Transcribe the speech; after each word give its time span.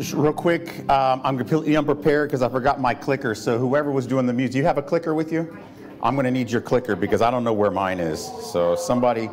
just 0.00 0.14
real 0.14 0.32
quick, 0.32 0.88
um, 0.88 1.20
I'm 1.24 1.36
completely 1.36 1.76
unprepared 1.76 2.30
because 2.30 2.40
I 2.40 2.48
forgot 2.48 2.80
my 2.80 2.94
clicker. 2.94 3.34
So 3.34 3.58
whoever 3.58 3.90
was 3.90 4.06
doing 4.06 4.24
the 4.24 4.32
music, 4.32 4.52
do 4.52 4.58
you 4.58 4.64
have 4.64 4.78
a 4.78 4.82
clicker 4.82 5.14
with 5.14 5.30
you? 5.30 5.58
I'm 6.02 6.14
going 6.14 6.24
to 6.24 6.30
need 6.30 6.50
your 6.50 6.62
clicker 6.62 6.96
because 6.96 7.20
I 7.20 7.30
don't 7.30 7.44
know 7.44 7.52
where 7.52 7.70
mine 7.70 8.00
is. 8.00 8.24
So 8.50 8.74
somebody, 8.76 9.28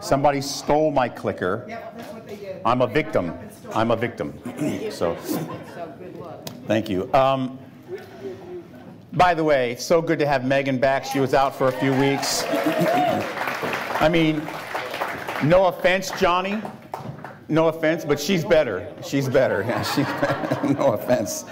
somebody 0.00 0.42
stole 0.42 0.90
my 0.90 1.08
clicker. 1.08 1.80
I'm 2.66 2.82
a 2.82 2.86
victim. 2.86 3.32
I'm 3.74 3.90
a 3.90 3.96
victim. 3.96 4.38
so, 4.90 5.14
thank 6.66 6.90
you. 6.90 7.10
Um, 7.14 7.58
by 9.14 9.32
the 9.32 9.42
way, 9.42 9.74
so 9.76 10.02
good 10.02 10.18
to 10.18 10.26
have 10.26 10.44
Megan 10.44 10.76
back. 10.76 11.06
She 11.06 11.18
was 11.18 11.32
out 11.32 11.56
for 11.56 11.68
a 11.68 11.72
few 11.72 11.94
weeks. 11.94 12.44
I 14.02 14.08
mean, 14.10 14.46
no 15.42 15.64
offense, 15.64 16.10
Johnny. 16.20 16.60
No 17.50 17.66
offense, 17.66 18.04
but 18.04 18.20
she's 18.20 18.44
better. 18.44 18.86
She's 19.04 19.28
better. 19.28 19.62
Yeah, 19.68 19.82
she's 19.82 20.06
better. 20.06 20.74
no 20.78 20.92
offense. 20.92 21.44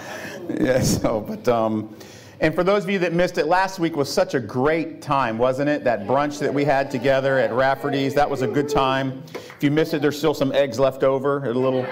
Yeah, 0.48 0.80
so, 0.80 1.20
but, 1.20 1.46
um, 1.48 1.94
and 2.40 2.54
for 2.54 2.62
those 2.62 2.84
of 2.84 2.90
you 2.90 3.00
that 3.00 3.12
missed 3.12 3.36
it, 3.36 3.46
last 3.46 3.80
week 3.80 3.96
was 3.96 4.10
such 4.12 4.34
a 4.34 4.40
great 4.40 5.02
time, 5.02 5.38
wasn't 5.38 5.68
it? 5.68 5.82
That 5.82 6.06
brunch 6.06 6.38
that 6.38 6.54
we 6.54 6.64
had 6.64 6.88
together 6.88 7.38
at 7.38 7.52
Rafferty's, 7.52 8.14
that 8.14 8.30
was 8.30 8.42
a 8.42 8.46
good 8.46 8.68
time. 8.68 9.24
If 9.34 9.56
you 9.60 9.72
missed 9.72 9.92
it, 9.92 10.00
there's 10.00 10.16
still 10.16 10.34
some 10.34 10.52
eggs 10.52 10.78
left 10.78 11.02
over. 11.02 11.44
A 11.44 11.52
little, 11.52 11.84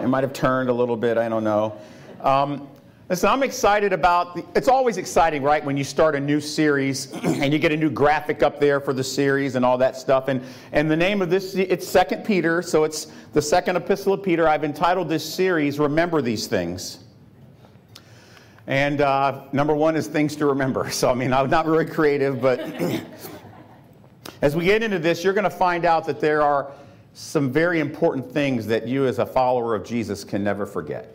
it 0.00 0.08
might 0.08 0.24
have 0.24 0.32
turned 0.32 0.70
a 0.70 0.72
little 0.72 0.96
bit, 0.96 1.18
I 1.18 1.28
don't 1.28 1.44
know. 1.44 1.76
Um, 2.22 2.66
Listen, 3.10 3.28
I'm 3.28 3.42
excited 3.42 3.92
about, 3.92 4.34
the, 4.34 4.44
it's 4.54 4.66
always 4.66 4.96
exciting, 4.96 5.42
right, 5.42 5.62
when 5.62 5.76
you 5.76 5.84
start 5.84 6.14
a 6.14 6.20
new 6.20 6.40
series 6.40 7.12
and 7.22 7.52
you 7.52 7.58
get 7.58 7.70
a 7.70 7.76
new 7.76 7.90
graphic 7.90 8.42
up 8.42 8.58
there 8.58 8.80
for 8.80 8.94
the 8.94 9.04
series 9.04 9.56
and 9.56 9.64
all 9.64 9.76
that 9.76 9.94
stuff. 9.94 10.28
And, 10.28 10.42
and 10.72 10.90
the 10.90 10.96
name 10.96 11.20
of 11.20 11.28
this, 11.28 11.54
it's 11.54 11.86
Second 11.86 12.24
Peter, 12.24 12.62
so 12.62 12.84
it's 12.84 13.08
the 13.34 13.42
second 13.42 13.76
epistle 13.76 14.14
of 14.14 14.22
Peter. 14.22 14.48
I've 14.48 14.64
entitled 14.64 15.10
this 15.10 15.22
series, 15.22 15.78
Remember 15.78 16.22
These 16.22 16.46
Things. 16.46 17.00
And 18.66 19.02
uh, 19.02 19.42
number 19.52 19.74
one 19.74 19.96
is 19.96 20.06
things 20.06 20.34
to 20.36 20.46
remember. 20.46 20.90
So, 20.94 21.10
I 21.10 21.14
mean, 21.14 21.34
I'm 21.34 21.50
not 21.50 21.66
very 21.66 21.84
creative, 21.84 22.40
but 22.40 22.60
as 24.40 24.56
we 24.56 24.64
get 24.64 24.82
into 24.82 24.98
this, 24.98 25.22
you're 25.22 25.34
going 25.34 25.44
to 25.44 25.50
find 25.50 25.84
out 25.84 26.06
that 26.06 26.20
there 26.20 26.40
are 26.40 26.72
some 27.12 27.52
very 27.52 27.80
important 27.80 28.32
things 28.32 28.66
that 28.68 28.88
you, 28.88 29.06
as 29.06 29.18
a 29.18 29.26
follower 29.26 29.74
of 29.74 29.84
Jesus, 29.84 30.24
can 30.24 30.42
never 30.42 30.64
forget. 30.64 31.14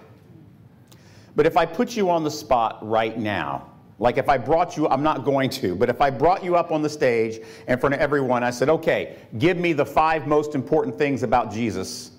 But 1.35 1.45
if 1.45 1.57
I 1.57 1.65
put 1.65 1.95
you 1.95 2.09
on 2.09 2.23
the 2.23 2.31
spot 2.31 2.77
right 2.81 3.17
now, 3.17 3.69
like 3.99 4.17
if 4.17 4.29
I 4.29 4.37
brought 4.37 4.77
you, 4.77 4.87
I'm 4.87 5.03
not 5.03 5.25
going 5.25 5.49
to, 5.51 5.75
but 5.75 5.89
if 5.89 5.99
I 6.01 6.09
brought 6.09 6.43
you 6.43 6.55
up 6.55 6.71
on 6.71 6.81
the 6.81 6.89
stage 6.89 7.41
in 7.67 7.77
front 7.77 7.95
of 7.95 8.01
everyone, 8.01 8.43
I 8.43 8.49
said, 8.49 8.69
okay, 8.69 9.17
give 9.37 9.57
me 9.57 9.73
the 9.73 9.85
five 9.85 10.25
most 10.25 10.55
important 10.55 10.97
things 10.97 11.21
about 11.23 11.51
Jesus 11.51 12.11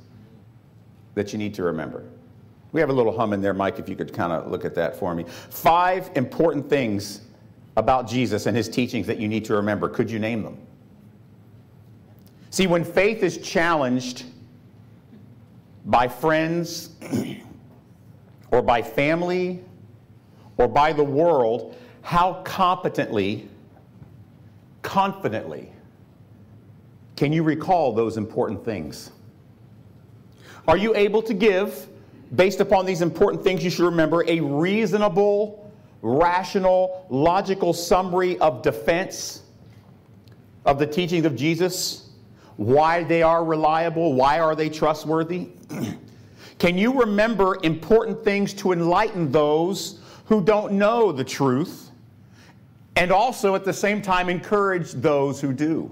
that 1.14 1.32
you 1.32 1.38
need 1.38 1.54
to 1.54 1.62
remember. 1.62 2.04
We 2.72 2.80
have 2.80 2.90
a 2.90 2.92
little 2.92 3.16
hum 3.16 3.32
in 3.32 3.40
there, 3.40 3.54
Mike, 3.54 3.78
if 3.78 3.88
you 3.88 3.96
could 3.96 4.12
kind 4.12 4.32
of 4.32 4.50
look 4.50 4.64
at 4.64 4.74
that 4.76 4.94
for 4.94 5.14
me. 5.14 5.24
Five 5.24 6.10
important 6.14 6.68
things 6.68 7.22
about 7.76 8.06
Jesus 8.06 8.46
and 8.46 8.56
his 8.56 8.68
teachings 8.68 9.06
that 9.06 9.18
you 9.18 9.26
need 9.26 9.44
to 9.46 9.54
remember. 9.54 9.88
Could 9.88 10.10
you 10.10 10.18
name 10.18 10.42
them? 10.42 10.58
See, 12.50 12.66
when 12.66 12.84
faith 12.84 13.22
is 13.22 13.38
challenged 13.38 14.24
by 15.86 16.08
friends, 16.08 16.90
or 18.50 18.62
by 18.62 18.82
family 18.82 19.64
or 20.56 20.68
by 20.68 20.92
the 20.92 21.04
world, 21.04 21.76
how 22.02 22.34
competently, 22.44 23.48
confidently 24.82 25.72
can 27.16 27.32
you 27.32 27.42
recall 27.42 27.92
those 27.92 28.16
important 28.16 28.64
things? 28.64 29.10
Are 30.66 30.78
you 30.78 30.96
able 30.96 31.20
to 31.22 31.34
give, 31.34 31.86
based 32.34 32.60
upon 32.60 32.86
these 32.86 33.02
important 33.02 33.44
things 33.44 33.62
you 33.62 33.70
should 33.70 33.84
remember, 33.84 34.24
a 34.26 34.40
reasonable, 34.40 35.70
rational, 36.00 37.06
logical 37.10 37.74
summary 37.74 38.38
of 38.38 38.62
defense 38.62 39.42
of 40.64 40.78
the 40.78 40.86
teachings 40.86 41.26
of 41.26 41.36
Jesus? 41.36 42.08
Why 42.56 43.02
they 43.04 43.22
are 43.22 43.44
reliable? 43.44 44.14
Why 44.14 44.40
are 44.40 44.54
they 44.54 44.70
trustworthy? 44.70 45.48
Can 46.60 46.76
you 46.76 47.00
remember 47.00 47.56
important 47.62 48.22
things 48.22 48.52
to 48.54 48.72
enlighten 48.72 49.32
those 49.32 49.98
who 50.26 50.44
don't 50.44 50.74
know 50.74 51.10
the 51.10 51.24
truth 51.24 51.90
and 52.96 53.10
also 53.10 53.54
at 53.54 53.64
the 53.64 53.72
same 53.72 54.02
time 54.02 54.28
encourage 54.28 54.92
those 54.92 55.40
who 55.40 55.54
do? 55.54 55.90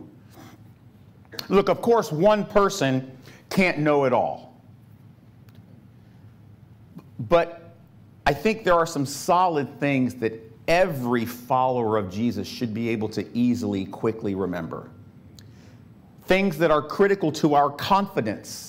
Look, 1.49 1.71
of 1.71 1.81
course, 1.81 2.13
one 2.13 2.45
person 2.45 3.11
can't 3.49 3.79
know 3.79 4.05
it 4.05 4.13
all. 4.13 4.61
But 7.19 7.75
I 8.27 8.35
think 8.35 8.63
there 8.63 8.75
are 8.75 8.87
some 8.87 9.07
solid 9.07 9.81
things 9.81 10.17
that 10.17 10.35
every 10.69 11.25
follower 11.25 11.97
of 11.97 12.13
Jesus 12.13 12.47
should 12.47 12.75
be 12.75 12.91
able 12.91 13.09
to 13.09 13.27
easily, 13.35 13.87
quickly 13.87 14.35
remember. 14.35 14.91
Things 16.27 16.59
that 16.59 16.71
are 16.71 16.83
critical 16.83 17.33
to 17.33 17.55
our 17.55 17.71
confidence 17.71 18.68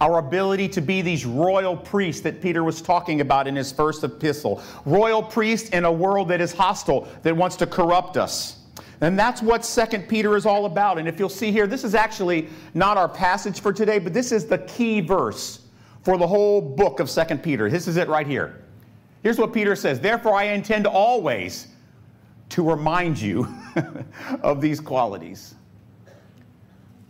our 0.00 0.18
ability 0.18 0.68
to 0.68 0.80
be 0.80 1.02
these 1.02 1.26
royal 1.26 1.76
priests 1.76 2.22
that 2.22 2.40
Peter 2.40 2.62
was 2.62 2.80
talking 2.80 3.20
about 3.20 3.48
in 3.48 3.56
his 3.56 3.72
first 3.72 4.04
epistle. 4.04 4.62
Royal 4.84 5.22
priests 5.22 5.70
in 5.70 5.84
a 5.84 5.92
world 5.92 6.28
that 6.28 6.40
is 6.40 6.52
hostile, 6.52 7.08
that 7.22 7.36
wants 7.36 7.56
to 7.56 7.66
corrupt 7.66 8.16
us. 8.16 8.58
And 9.00 9.18
that's 9.18 9.42
what 9.42 9.64
Second 9.64 10.08
Peter 10.08 10.36
is 10.36 10.46
all 10.46 10.66
about. 10.66 10.98
And 10.98 11.08
if 11.08 11.18
you'll 11.18 11.28
see 11.28 11.52
here, 11.52 11.66
this 11.66 11.84
is 11.84 11.94
actually 11.94 12.48
not 12.74 12.96
our 12.96 13.08
passage 13.08 13.60
for 13.60 13.72
today, 13.72 13.98
but 13.98 14.12
this 14.12 14.32
is 14.32 14.46
the 14.46 14.58
key 14.58 15.00
verse 15.00 15.60
for 16.02 16.16
the 16.16 16.26
whole 16.26 16.60
book 16.60 17.00
of 17.00 17.10
Second 17.10 17.42
Peter. 17.42 17.68
This 17.70 17.86
is 17.88 17.96
it 17.96 18.08
right 18.08 18.26
here. 18.26 18.64
Here's 19.22 19.38
what 19.38 19.52
Peter 19.52 19.74
says 19.76 20.00
Therefore, 20.00 20.34
I 20.34 20.44
intend 20.44 20.86
always 20.86 21.68
to 22.50 22.68
remind 22.68 23.20
you 23.20 23.46
of 24.42 24.60
these 24.60 24.80
qualities 24.80 25.54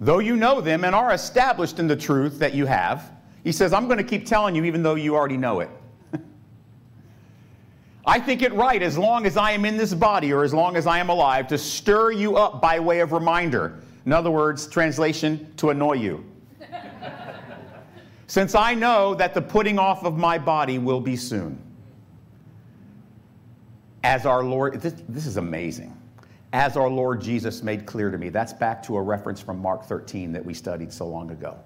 though 0.00 0.18
you 0.18 0.36
know 0.36 0.60
them 0.60 0.84
and 0.84 0.94
are 0.94 1.12
established 1.12 1.78
in 1.78 1.86
the 1.86 1.96
truth 1.96 2.38
that 2.38 2.54
you 2.54 2.66
have, 2.66 3.12
he 3.44 3.52
says, 3.52 3.72
I'm 3.72 3.86
going 3.86 3.98
to 3.98 4.04
keep 4.04 4.26
telling 4.26 4.54
you 4.54 4.64
even 4.64 4.82
though 4.82 4.94
you 4.94 5.14
already 5.14 5.36
know 5.36 5.60
it. 5.60 5.70
I 8.06 8.20
think 8.20 8.42
it 8.42 8.52
right, 8.52 8.82
as 8.82 8.96
long 8.96 9.26
as 9.26 9.36
I 9.36 9.52
am 9.52 9.64
in 9.64 9.76
this 9.76 9.94
body 9.94 10.32
or 10.32 10.44
as 10.44 10.54
long 10.54 10.76
as 10.76 10.86
I 10.86 10.98
am 10.98 11.08
alive, 11.08 11.48
to 11.48 11.58
stir 11.58 12.12
you 12.12 12.36
up 12.36 12.60
by 12.60 12.78
way 12.78 13.00
of 13.00 13.12
reminder. 13.12 13.80
In 14.06 14.12
other 14.12 14.30
words, 14.30 14.66
translation, 14.66 15.52
to 15.56 15.70
annoy 15.70 15.94
you. 15.94 16.24
Since 18.26 18.54
I 18.54 18.74
know 18.74 19.14
that 19.14 19.34
the 19.34 19.42
putting 19.42 19.78
off 19.78 20.04
of 20.04 20.16
my 20.16 20.38
body 20.38 20.78
will 20.78 21.00
be 21.00 21.16
soon. 21.16 21.58
As 24.04 24.26
our 24.26 24.44
Lord, 24.44 24.80
this, 24.80 24.94
this 25.08 25.26
is 25.26 25.38
amazing 25.38 25.97
as 26.52 26.76
our 26.76 26.88
Lord 26.88 27.20
Jesus 27.20 27.62
made 27.62 27.84
clear 27.86 28.10
to 28.10 28.18
me. 28.18 28.28
That's 28.30 28.52
back 28.52 28.82
to 28.84 28.96
a 28.96 29.02
reference 29.02 29.40
from 29.40 29.60
Mark 29.60 29.84
13 29.84 30.32
that 30.32 30.44
we 30.44 30.54
studied 30.54 30.92
so 30.92 31.06
long 31.06 31.30
ago. 31.30 31.58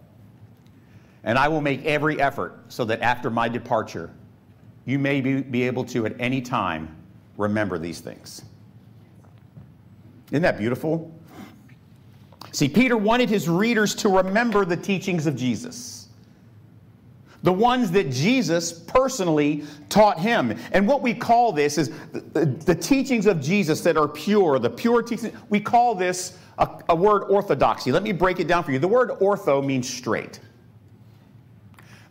And 1.24 1.38
I 1.38 1.48
will 1.48 1.60
make 1.60 1.84
every 1.84 2.20
effort 2.20 2.64
so 2.68 2.84
that 2.86 3.00
after 3.00 3.30
my 3.30 3.48
departure, 3.48 4.10
you 4.84 4.98
may 4.98 5.20
be, 5.20 5.42
be 5.42 5.62
able 5.62 5.84
to 5.86 6.04
at 6.06 6.14
any 6.18 6.40
time 6.40 6.96
remember 7.36 7.78
these 7.78 8.00
things. 8.00 8.42
Isn't 10.32 10.42
that 10.42 10.58
beautiful? 10.58 11.12
See, 12.50 12.68
Peter 12.68 12.96
wanted 12.96 13.28
his 13.28 13.48
readers 13.48 13.94
to 13.96 14.08
remember 14.08 14.64
the 14.64 14.76
teachings 14.76 15.26
of 15.26 15.36
Jesus 15.36 16.01
the 17.42 17.52
ones 17.52 17.90
that 17.90 18.10
Jesus 18.10 18.72
personally 18.72 19.64
taught 19.88 20.18
him. 20.18 20.56
And 20.72 20.86
what 20.86 21.02
we 21.02 21.12
call 21.12 21.52
this 21.52 21.76
is 21.76 21.90
the, 22.12 22.20
the, 22.20 22.44
the 22.44 22.74
teachings 22.74 23.26
of 23.26 23.40
Jesus 23.40 23.80
that 23.82 23.96
are 23.96 24.08
pure, 24.08 24.58
the 24.58 24.70
pure 24.70 25.02
teachings. 25.02 25.34
We 25.48 25.60
call 25.60 25.94
this 25.94 26.38
a, 26.58 26.68
a 26.90 26.94
word 26.94 27.24
orthodoxy. 27.24 27.90
Let 27.90 28.04
me 28.04 28.12
break 28.12 28.38
it 28.38 28.46
down 28.46 28.62
for 28.62 28.70
you. 28.70 28.78
The 28.78 28.88
word 28.88 29.10
ortho 29.20 29.64
means 29.64 29.92
straight. 29.92 30.38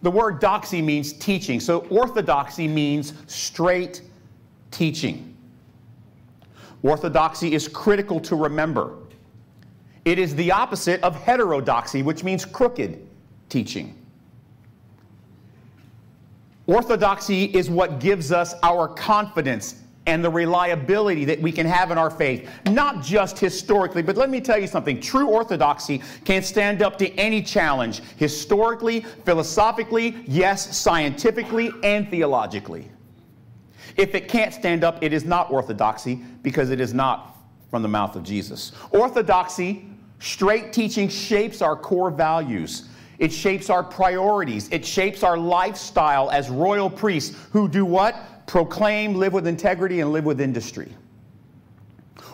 The 0.02 0.12
word 0.12 0.42
doxy 0.42 0.84
means 0.84 1.14
teaching. 1.14 1.60
So 1.60 1.82
orthodoxy 1.90 2.68
means 2.68 3.14
straight 3.28 4.02
teaching. 4.72 5.38
Orthodoxy 6.84 7.54
is 7.54 7.68
critical 7.68 8.20
to 8.22 8.36
remember. 8.36 8.98
It 10.04 10.18
is 10.18 10.36
the 10.36 10.52
opposite 10.52 11.02
of 11.04 11.16
heterodoxy, 11.16 12.02
which 12.02 12.24
means 12.24 12.44
crooked 12.44 13.08
teaching. 13.50 14.01
Orthodoxy 16.68 17.46
is 17.46 17.70
what 17.70 18.00
gives 18.00 18.32
us 18.32 18.54
our 18.64 18.88
confidence 18.88 19.82
and 20.08 20.24
the 20.24 20.30
reliability 20.30 21.26
that 21.26 21.40
we 21.40 21.52
can 21.52 21.66
have 21.66 21.92
in 21.92 21.98
our 21.98 22.10
faith, 22.10 22.50
not 22.68 23.04
just 23.04 23.38
historically, 23.38 24.02
but 24.02 24.18
let 24.18 24.30
me 24.30 24.42
tell 24.42 24.58
you 24.58 24.68
something. 24.68 25.00
True 25.00 25.28
orthodoxy 25.28 26.02
can 26.26 26.42
stand 26.42 26.82
up 26.82 26.98
to 26.98 27.14
any 27.16 27.42
challenge, 27.42 28.02
historically, 28.18 29.02
philosophically, 29.26 30.24
yes, 30.28 30.76
scientifically, 30.76 31.72
and 31.84 32.10
theologically. 32.10 32.90
If 33.96 34.16
it 34.16 34.28
can't 34.28 34.54
stand 34.54 34.84
up, 34.84 35.04
it 35.04 35.14
is 35.14 35.24
not 35.26 35.52
orthodoxy 35.52 36.16
because 36.42 36.72
it 36.72 36.80
is 36.80 36.94
not 36.94 37.38
from 37.70 37.82
the 37.82 37.88
mouth 37.88 38.16
of 38.16 38.24
Jesus. 38.24 38.72
Orthodoxy, 38.92 39.86
straight 40.20 40.74
teaching, 40.74 41.10
shapes 41.10 41.62
our 41.62 41.76
core 41.76 42.10
values. 42.10 42.90
It 43.22 43.32
shapes 43.32 43.70
our 43.70 43.84
priorities. 43.84 44.68
It 44.70 44.84
shapes 44.84 45.22
our 45.22 45.38
lifestyle 45.38 46.32
as 46.32 46.50
royal 46.50 46.90
priests 46.90 47.38
who 47.52 47.70
do 47.70 47.86
what? 47.86 48.48
Proclaim, 48.48 49.14
live 49.14 49.32
with 49.32 49.46
integrity, 49.46 50.00
and 50.00 50.12
live 50.12 50.26
with 50.26 50.42
industry. 50.42 50.92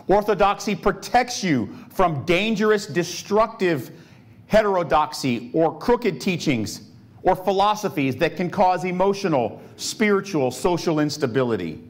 Orthodoxy 0.07 0.75
protects 0.75 1.43
you 1.43 1.75
from 1.89 2.23
dangerous, 2.23 2.85
destructive 2.87 3.91
heterodoxy 4.45 5.51
or 5.53 5.77
crooked 5.77 6.21
teachings 6.21 6.89
or 7.21 7.35
philosophies 7.35 8.15
that 8.15 8.37
can 8.37 8.49
cause 8.49 8.85
emotional, 8.85 9.61
spiritual, 9.75 10.51
social 10.51 11.01
instability. 11.01 11.83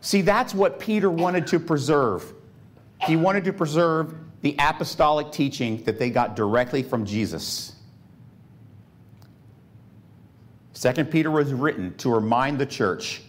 See, 0.00 0.22
that's 0.22 0.52
what 0.52 0.80
Peter 0.80 1.08
wanted 1.08 1.46
to 1.46 1.60
preserve. 1.60 2.34
He 3.02 3.14
wanted 3.14 3.44
to 3.44 3.52
preserve 3.52 4.16
the 4.46 4.54
apostolic 4.60 5.32
teaching 5.32 5.82
that 5.82 5.98
they 5.98 6.08
got 6.08 6.36
directly 6.36 6.80
from 6.80 7.04
Jesus. 7.04 7.74
Second 10.72 11.10
Peter 11.10 11.32
was 11.32 11.52
written 11.52 11.92
to 11.96 12.14
remind 12.14 12.56
the 12.56 12.66
church 12.66 13.22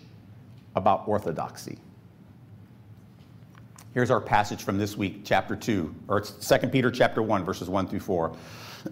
about 0.76 1.08
orthodoxy. 1.08 1.80
Here's 3.96 4.12
our 4.12 4.22
passage 4.22 4.62
from 4.62 4.78
this 4.78 4.96
week, 4.96 5.22
chapter 5.24 5.56
2, 5.56 5.96
or 6.08 6.22
2 6.22 6.58
Peter 6.68 6.92
chapter 6.92 7.24
1, 7.24 7.44
verses 7.44 7.68
1 7.68 7.88
through 7.88 8.00
4. 8.00 8.38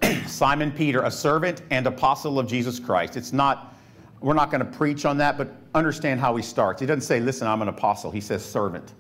Simon 0.25 0.71
Peter, 0.71 1.03
a 1.03 1.11
servant 1.11 1.61
and 1.69 1.85
apostle 1.85 2.39
of 2.39 2.47
Jesus 2.47 2.79
Christ. 2.79 3.17
It's 3.17 3.33
not, 3.33 3.75
we're 4.19 4.33
not 4.33 4.49
going 4.49 4.65
to 4.65 4.77
preach 4.77 5.05
on 5.05 5.19
that, 5.19 5.37
but 5.37 5.53
understand 5.75 6.19
how 6.19 6.35
he 6.35 6.41
starts. 6.41 6.81
He 6.81 6.87
doesn't 6.87 7.01
say, 7.01 7.19
listen, 7.19 7.45
I'm 7.45 7.61
an 7.61 7.67
apostle. 7.67 8.09
He 8.09 8.19
says 8.19 8.43
servant, 8.43 8.93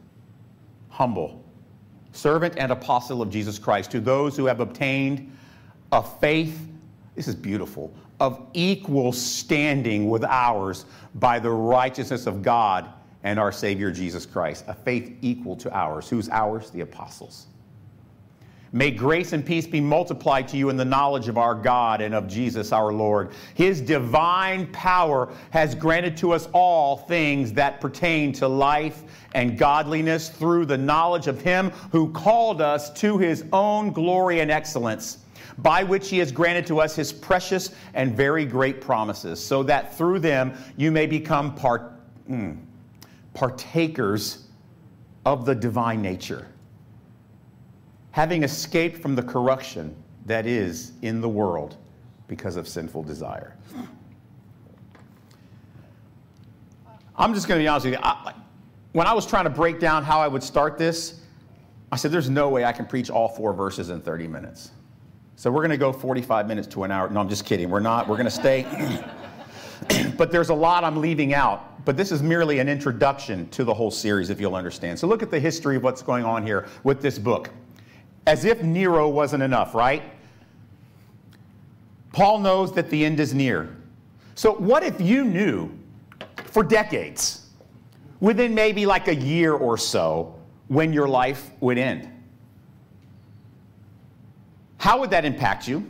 humble, 0.89 1.44
servant 2.15 2.55
and 2.57 2.71
apostle 2.71 3.21
of 3.21 3.29
Jesus 3.29 3.59
Christ, 3.59 3.91
to 3.91 3.99
those 3.99 4.37
who 4.37 4.45
have 4.45 4.59
obtained 4.59 5.35
a 5.91 6.01
faith, 6.01 6.67
this 7.15 7.27
is 7.27 7.35
beautiful, 7.35 7.93
of 8.19 8.47
equal 8.53 9.11
standing 9.11 10.09
with 10.09 10.23
ours 10.23 10.85
by 11.15 11.39
the 11.39 11.49
righteousness 11.49 12.27
of 12.27 12.41
God 12.41 12.89
and 13.23 13.39
our 13.39 13.51
Savior 13.51 13.91
Jesus 13.91 14.25
Christ. 14.25 14.65
A 14.67 14.73
faith 14.73 15.17
equal 15.21 15.55
to 15.57 15.75
ours. 15.75 16.09
Who's 16.09 16.29
ours? 16.29 16.69
The 16.69 16.81
apostles. 16.81 17.47
May 18.75 18.91
grace 18.91 19.31
and 19.31 19.45
peace 19.45 19.65
be 19.65 19.79
multiplied 19.79 20.49
to 20.49 20.57
you 20.57 20.69
in 20.69 20.75
the 20.75 20.83
knowledge 20.83 21.29
of 21.29 21.37
our 21.37 21.55
God 21.55 22.01
and 22.01 22.13
of 22.13 22.27
Jesus 22.27 22.73
our 22.73 22.91
Lord. 22.91 23.31
His 23.53 23.79
divine 23.79 24.67
power 24.73 25.29
has 25.51 25.73
granted 25.73 26.17
to 26.17 26.33
us 26.33 26.49
all 26.51 26.97
things 26.97 27.53
that 27.53 27.79
pertain 27.79 28.33
to 28.33 28.49
life 28.49 29.03
and 29.33 29.57
godliness 29.57 30.27
through 30.27 30.65
the 30.65 30.77
knowledge 30.77 31.27
of 31.27 31.39
Him 31.39 31.69
who 31.93 32.11
called 32.11 32.59
us 32.59 32.91
to 32.99 33.17
His 33.17 33.45
own 33.53 33.93
glory 33.93 34.41
and 34.41 34.51
excellence, 34.51 35.19
by 35.59 35.81
which 35.81 36.09
He 36.09 36.17
has 36.17 36.33
granted 36.33 36.67
to 36.67 36.81
us 36.81 36.97
His 36.97 37.13
precious 37.13 37.73
and 37.93 38.13
very 38.13 38.43
great 38.43 38.81
promises, 38.81 39.41
so 39.41 39.63
that 39.63 39.97
through 39.97 40.19
them 40.19 40.53
you 40.75 40.91
may 40.91 41.05
become 41.07 41.55
part, 41.55 41.93
mm, 42.29 42.57
partakers 43.33 44.47
of 45.25 45.45
the 45.45 45.55
divine 45.55 46.01
nature 46.01 46.49
having 48.15 48.43
escaped 48.43 48.97
from 48.97 49.13
the 49.13 49.21
corruption 49.21 49.93
that 50.25 50.47
is 50.47 50.93
in 51.01 51.19
the 51.19 51.27
world 51.27 51.75
because 52.29 52.55
of 52.55 52.65
sinful 52.65 53.03
desire. 53.03 53.57
I'm 57.17 57.33
just 57.33 57.49
going 57.49 57.59
to 57.59 57.63
be 57.63 57.67
honest 57.67 57.87
with 57.87 57.95
you. 57.95 57.99
I, 58.01 58.33
when 58.93 59.05
I 59.05 59.11
was 59.11 59.25
trying 59.25 59.43
to 59.43 59.49
break 59.49 59.81
down 59.81 60.05
how 60.05 60.21
I 60.21 60.29
would 60.29 60.43
start 60.43 60.77
this, 60.77 61.19
I 61.91 61.97
said, 61.97 62.09
there's 62.09 62.29
no 62.29 62.47
way 62.47 62.63
I 62.63 62.71
can 62.71 62.85
preach 62.85 63.09
all 63.09 63.27
four 63.27 63.51
verses 63.51 63.89
in 63.89 63.99
30 63.99 64.27
minutes. 64.27 64.71
So 65.35 65.51
we're 65.51 65.59
going 65.59 65.71
to 65.71 65.77
go 65.77 65.91
45 65.91 66.47
minutes 66.47 66.69
to 66.69 66.85
an 66.85 66.91
hour. 66.91 67.09
No, 67.09 67.19
I'm 67.19 67.27
just 67.27 67.43
kidding. 67.43 67.69
We're 67.69 67.81
not. 67.81 68.07
We're 68.07 68.15
going 68.15 68.27
to 68.27 68.31
stay. 68.31 68.63
but 70.17 70.31
there's 70.31 70.51
a 70.51 70.55
lot 70.55 70.85
I'm 70.85 71.01
leaving 71.01 71.33
out. 71.33 71.83
But 71.83 71.97
this 71.97 72.13
is 72.13 72.23
merely 72.23 72.59
an 72.59 72.69
introduction 72.69 73.49
to 73.49 73.65
the 73.65 73.73
whole 73.73 73.91
series, 73.91 74.29
if 74.29 74.39
you'll 74.39 74.55
understand. 74.55 74.97
So 74.97 75.05
look 75.05 75.21
at 75.21 75.31
the 75.31 75.39
history 75.39 75.75
of 75.75 75.83
what's 75.83 76.01
going 76.01 76.23
on 76.23 76.45
here 76.45 76.69
with 76.85 77.01
this 77.01 77.19
book 77.19 77.49
as 78.27 78.45
if 78.45 78.61
Nero 78.63 79.07
wasn't 79.07 79.43
enough, 79.43 79.75
right? 79.75 80.03
Paul 82.11 82.39
knows 82.39 82.73
that 82.73 82.89
the 82.89 83.05
end 83.05 83.19
is 83.19 83.33
near. 83.33 83.75
So, 84.35 84.53
what 84.53 84.83
if 84.83 84.99
you 84.99 85.23
knew 85.25 85.71
for 86.45 86.63
decades, 86.63 87.47
within 88.19 88.55
maybe 88.55 88.85
like 88.85 89.07
a 89.07 89.15
year 89.15 89.53
or 89.53 89.77
so, 89.77 90.35
when 90.67 90.93
your 90.93 91.07
life 91.07 91.51
would 91.59 91.77
end? 91.77 92.09
How 94.77 94.99
would 94.99 95.09
that 95.11 95.25
impact 95.25 95.67
you? 95.67 95.85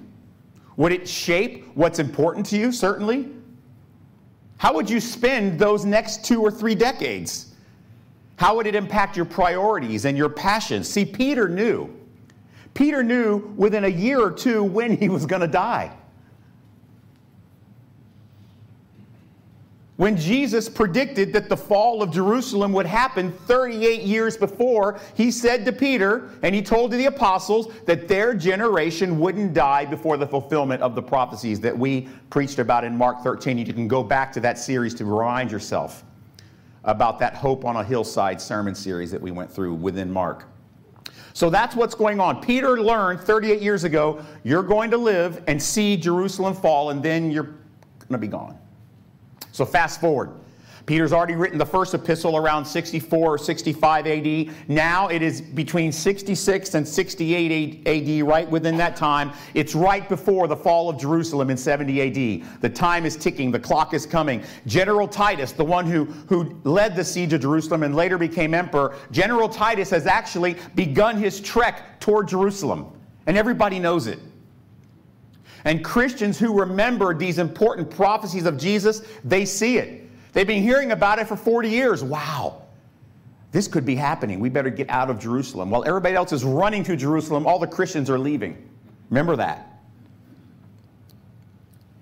Would 0.78 0.92
it 0.92 1.08
shape 1.08 1.66
what's 1.76 2.00
important 2.00 2.46
to 2.48 2.58
you? 2.58 2.72
Certainly. 2.72 3.30
How 4.58 4.74
would 4.74 4.90
you 4.90 5.00
spend 5.00 5.60
those 5.60 5.86
next 5.86 6.26
two 6.26 6.42
or 6.42 6.50
three 6.50 6.76
decades? 6.76 7.54
How 8.38 8.56
would 8.56 8.68
it 8.68 8.76
impact 8.76 9.16
your 9.16 9.26
priorities 9.26 10.06
and 10.06 10.18
your 10.18 10.30
passions? 10.30 10.90
See, 10.90 11.06
Peter 11.06 11.48
knew 11.48 11.94
Peter 12.76 13.02
knew 13.02 13.38
within 13.56 13.86
a 13.86 13.90
year 13.90 14.20
or 14.20 14.32
two 14.32 14.64
when 14.64 14.96
he 14.96 15.10
was 15.10 15.26
going 15.26 15.42
to 15.42 15.48
die. 15.48 15.92
When 19.98 20.18
Jesus 20.18 20.68
predicted 20.68 21.32
that 21.32 21.48
the 21.48 21.56
fall 21.56 22.04
of 22.04 22.12
Jerusalem 22.12 22.74
would 22.74 22.86
happen 22.86 23.32
38 23.32 24.02
years 24.02 24.36
before, 24.36 25.00
he 25.16 25.32
said 25.32 25.64
to 25.64 25.72
Peter 25.72 26.32
and 26.44 26.54
he 26.54 26.62
told 26.62 26.92
to 26.92 26.98
the 26.98 27.06
apostles 27.06 27.74
that 27.86 28.10
their 28.10 28.34
generation 28.34 29.20
wouldn't 29.20 29.54
die 29.54 29.86
before 29.86 30.18
the 30.18 30.28
fulfillment 30.28 30.82
of 30.82 30.96
the 30.96 31.02
prophecies 31.02 31.62
that 31.62 31.78
we 31.78 32.10
preached 32.30 32.60
about 32.60 32.84
in 32.84 32.98
Mark 32.98 33.24
13. 33.24 33.58
You 33.58 33.74
can 33.74 33.88
go 33.88 34.04
back 34.04 34.34
to 34.34 34.42
that 34.42 34.60
series 34.60 34.94
to 34.96 35.06
remind 35.06 35.50
yourself 35.50 36.04
about 36.84 37.18
that 37.20 37.34
Hope 37.34 37.64
on 37.64 37.78
a 37.78 37.84
Hillside 37.84 38.42
sermon 38.42 38.76
series 38.76 39.12
that 39.12 39.22
we 39.22 39.32
went 39.32 39.50
through 39.50 39.76
within 39.76 40.12
Mark. 40.12 40.46
So 41.36 41.50
that's 41.50 41.76
what's 41.76 41.96
going 41.96 42.22
on. 42.22 42.42
Peter 42.42 42.82
learned 42.82 43.20
38 43.20 43.62
years 43.62 43.84
ago 43.84 44.24
you're 44.46 44.64
going 44.64 44.90
to 44.92 44.98
live 44.98 45.44
and 45.48 45.62
see 45.62 45.98
Jerusalem 45.98 46.56
fall, 46.56 46.92
and 46.92 47.04
then 47.04 47.30
you're 47.30 47.44
going 47.44 48.12
to 48.12 48.18
be 48.18 48.28
gone. 48.28 48.58
So 49.52 49.66
fast 49.66 50.00
forward. 50.00 50.32
Peter's 50.86 51.12
already 51.12 51.34
written 51.34 51.58
the 51.58 51.66
first 51.66 51.96
epistle 51.96 52.38
around 52.38 52.64
64 52.64 53.34
or 53.34 53.38
65 53.38 54.06
AD. 54.06 54.70
Now 54.70 55.08
it 55.08 55.24
is 55.24 55.42
between 55.42 55.92
66 55.92 56.76
and 56.76 56.88
68 56.88 57.88
AD, 57.88 58.28
right 58.28 58.50
within 58.50 58.78
that 58.78 58.96
time. 58.96 59.32
It's 59.56 59.74
right 59.74 60.08
before 60.08 60.48
the 60.48 60.56
fall 60.56 60.90
of 60.90 61.00
Jerusalem 61.00 61.50
in 61.50 61.58
70 61.58 62.02
AD. 62.42 62.62
The 62.62 62.70
time 62.70 63.06
is 63.06 63.16
ticking, 63.16 63.52
the 63.52 63.60
clock 63.60 63.96
is 63.96 64.06
coming. 64.06 64.44
General 64.68 65.08
Titus, 65.08 65.54
the 65.54 65.66
one 65.66 65.88
who, 65.88 66.06
who 66.06 66.56
led 66.64 66.96
the 66.96 67.04
siege 67.04 67.34
of 67.34 67.42
Jerusalem 67.42 67.82
and 67.82 67.96
later 67.96 68.20
became 68.20 68.54
emperor, 68.54 68.96
General 69.10 69.50
Titus 69.50 69.90
has 69.90 70.06
actually 70.06 70.56
begun 70.76 71.18
his 71.18 71.40
trek 71.40 72.00
toward 72.00 72.28
Jerusalem. 72.28 72.92
And 73.26 73.38
everybody 73.38 73.80
knows 73.80 74.06
it. 74.06 74.20
And 75.64 75.84
Christians 75.84 76.38
who 76.38 76.60
remember 76.60 77.16
these 77.16 77.40
important 77.40 77.90
prophecies 77.90 78.46
of 78.46 78.56
Jesus, 78.56 79.02
they 79.24 79.46
see 79.46 79.80
it. 79.80 80.05
They've 80.36 80.46
been 80.46 80.62
hearing 80.62 80.92
about 80.92 81.18
it 81.20 81.30
for 81.30 81.38
40 81.38 81.70
years. 81.70 82.04
Wow, 82.04 82.62
this 83.54 83.70
could 83.70 83.86
be 83.86 83.96
happening. 83.96 84.42
We 84.42 84.50
better 84.50 84.70
get 84.70 84.90
out 84.90 85.10
of 85.10 85.18
Jerusalem. 85.18 85.70
While 85.70 85.86
everybody 85.86 86.14
else 86.14 86.34
is 86.34 86.44
running 86.44 86.84
to 86.84 86.98
Jerusalem, 86.98 87.48
all 87.48 87.58
the 87.58 87.68
Christians 87.68 88.10
are 88.10 88.20
leaving. 88.20 88.70
Remember 89.10 89.38
that. 89.38 89.80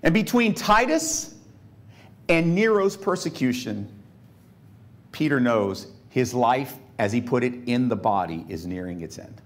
And 0.02 0.12
between 0.12 0.52
Titus 0.52 1.36
and 2.28 2.56
Nero's 2.56 2.96
persecution, 2.96 3.88
Peter 5.12 5.38
knows 5.38 5.86
his 6.08 6.34
life, 6.34 6.74
as 6.98 7.12
he 7.12 7.20
put 7.20 7.44
it, 7.44 7.54
in 7.66 7.88
the 7.88 7.94
body 7.94 8.44
is 8.48 8.66
nearing 8.66 9.02
its 9.02 9.16
end. 9.16 9.40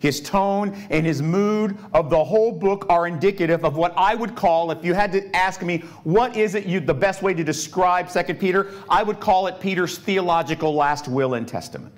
His 0.00 0.20
tone 0.20 0.76
and 0.90 1.06
his 1.06 1.22
mood 1.22 1.78
of 1.92 2.10
the 2.10 2.22
whole 2.22 2.52
book 2.52 2.86
are 2.88 3.06
indicative 3.06 3.64
of 3.64 3.76
what 3.76 3.94
I 3.96 4.14
would 4.14 4.34
call, 4.34 4.70
if 4.70 4.84
you 4.84 4.94
had 4.94 5.12
to 5.12 5.34
ask 5.34 5.62
me, 5.62 5.78
what 6.02 6.36
is 6.36 6.54
it 6.54 6.66
you, 6.66 6.80
the 6.80 6.94
best 6.94 7.22
way 7.22 7.34
to 7.34 7.44
describe 7.44 8.10
2 8.10 8.34
Peter? 8.34 8.72
I 8.88 9.02
would 9.02 9.20
call 9.20 9.46
it 9.46 9.60
Peter's 9.60 9.98
theological 9.98 10.74
last 10.74 11.08
will 11.08 11.34
and 11.34 11.48
testament. 11.48 11.94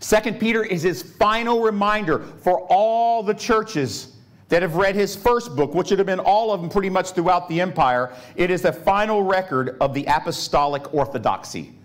2 0.00 0.32
Peter 0.34 0.62
is 0.62 0.82
his 0.82 1.02
final 1.02 1.60
reminder 1.60 2.20
for 2.42 2.66
all 2.70 3.22
the 3.22 3.34
churches 3.34 4.16
that 4.48 4.62
have 4.62 4.76
read 4.76 4.94
his 4.94 5.16
first 5.16 5.56
book, 5.56 5.74
which 5.74 5.90
would 5.90 5.98
have 5.98 6.06
been 6.06 6.20
all 6.20 6.52
of 6.52 6.60
them 6.60 6.70
pretty 6.70 6.90
much 6.90 7.10
throughout 7.10 7.48
the 7.48 7.60
empire. 7.60 8.12
It 8.36 8.50
is 8.50 8.64
a 8.64 8.72
final 8.72 9.22
record 9.22 9.76
of 9.80 9.92
the 9.92 10.04
apostolic 10.06 10.94
orthodoxy 10.94 11.75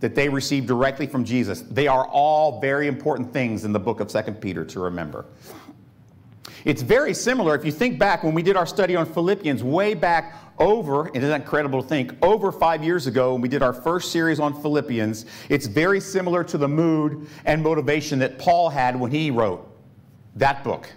that 0.00 0.14
they 0.14 0.28
received 0.28 0.66
directly 0.66 1.06
from 1.06 1.24
Jesus. 1.24 1.62
They 1.62 1.88
are 1.88 2.06
all 2.06 2.60
very 2.60 2.86
important 2.86 3.32
things 3.32 3.64
in 3.64 3.72
the 3.72 3.80
book 3.80 4.00
of 4.00 4.10
Second 4.10 4.40
Peter 4.40 4.64
to 4.66 4.80
remember. 4.80 5.26
It's 6.64 6.82
very 6.82 7.14
similar 7.14 7.54
if 7.54 7.64
you 7.64 7.72
think 7.72 7.98
back 7.98 8.22
when 8.22 8.34
we 8.34 8.42
did 8.42 8.56
our 8.56 8.66
study 8.66 8.96
on 8.96 9.06
Philippians 9.06 9.62
way 9.62 9.94
back 9.94 10.34
over, 10.58 11.08
isn't 11.08 11.28
that 11.28 11.40
incredible 11.42 11.82
to 11.82 11.88
think, 11.88 12.12
over 12.22 12.50
five 12.50 12.82
years 12.82 13.06
ago 13.06 13.32
when 13.32 13.40
we 13.40 13.48
did 13.48 13.62
our 13.62 13.72
first 13.72 14.10
series 14.10 14.40
on 14.40 14.60
Philippians. 14.60 15.26
It's 15.48 15.66
very 15.66 16.00
similar 16.00 16.42
to 16.44 16.58
the 16.58 16.68
mood 16.68 17.28
and 17.44 17.62
motivation 17.62 18.18
that 18.20 18.38
Paul 18.38 18.68
had 18.68 18.98
when 18.98 19.10
he 19.10 19.30
wrote 19.30 19.68
that 20.36 20.64
book. 20.64 20.90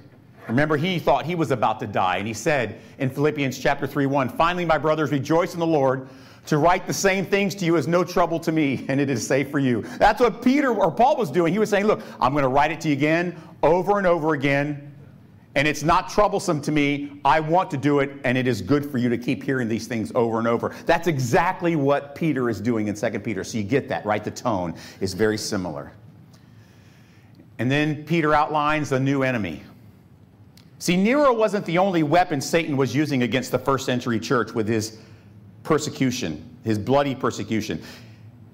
Remember, 0.48 0.76
he 0.76 1.00
thought 1.00 1.26
he 1.26 1.36
was 1.36 1.52
about 1.52 1.80
to 1.80 1.88
die, 1.88 2.18
and 2.18 2.28
he 2.28 2.34
said 2.34 2.82
in 2.98 3.10
Philippians 3.10 3.58
chapter 3.58 3.86
3 3.86 4.08
1, 4.08 4.30
Finally, 4.30 4.66
my 4.66 4.78
brothers, 4.78 5.12
rejoice 5.12 5.54
in 5.54 5.60
the 5.60 5.68
Lord. 5.68 6.10
To 6.48 6.58
write 6.58 6.88
the 6.88 6.94
same 6.94 7.26
things 7.26 7.54
to 7.56 7.66
you 7.66 7.76
is 7.76 7.88
no 7.88 8.04
trouble 8.04 8.40
to 8.40 8.52
me, 8.52 8.86
and 8.90 9.00
it 9.00 9.10
is 9.10 9.26
safe 9.26 9.52
for 9.52 9.60
you. 9.60 9.84
That's 10.00 10.20
what 10.20 10.42
Peter 10.42 10.74
or 10.74 10.92
Paul 10.92 11.16
was 11.16 11.30
doing. 11.30 11.54
He 11.54 11.60
was 11.60 11.70
saying, 11.70 11.86
Look, 11.86 12.02
I'm 12.20 12.34
going 12.34 12.44
to 12.44 12.50
write 12.50 12.72
it 12.72 12.82
to 12.82 12.88
you 12.90 12.94
again, 12.94 13.40
over 13.62 13.98
and 13.98 14.08
over 14.08 14.34
again, 14.34 14.92
and 15.56 15.68
it's 15.68 15.84
not 15.84 16.10
troublesome 16.10 16.62
to 16.62 16.72
me. 16.72 17.20
I 17.26 17.40
want 17.40 17.70
to 17.72 17.78
do 17.78 18.00
it, 18.00 18.12
and 18.24 18.38
it 18.38 18.48
is 18.48 18.62
good 18.62 18.90
for 18.90 18.98
you 18.98 19.10
to 19.10 19.18
keep 19.18 19.44
hearing 19.44 19.68
these 19.68 19.86
things 19.86 20.12
over 20.16 20.40
and 20.40 20.48
over. 20.48 20.74
That's 20.86 21.08
exactly 21.08 21.76
what 21.76 22.16
Peter 22.16 22.50
is 22.50 22.62
doing 22.62 22.88
in 22.88 22.96
2 22.96 23.20
Peter. 23.20 23.44
So 23.44 23.58
you 23.58 23.64
get 23.64 23.90
that, 23.90 24.06
right? 24.06 24.24
The 24.24 24.32
tone 24.32 24.76
is 25.02 25.14
very 25.14 25.38
similar. 25.38 25.92
And 27.60 27.70
then 27.70 28.06
Peter 28.06 28.34
outlines 28.34 28.90
the 28.90 29.00
new 29.00 29.24
enemy. 29.24 29.62
See, 30.80 30.98
Nero 30.98 31.34
wasn't 31.34 31.66
the 31.66 31.78
only 31.78 32.02
weapon 32.02 32.42
Satan 32.42 32.76
was 32.76 32.96
using 32.96 33.22
against 33.22 33.52
the 33.52 33.60
first 33.60 33.86
century 33.86 34.20
church 34.20 34.54
with 34.54 34.68
his 34.68 34.98
persecution, 35.64 36.58
his 36.64 36.78
bloody 36.78 37.16
persecution. 37.16 37.82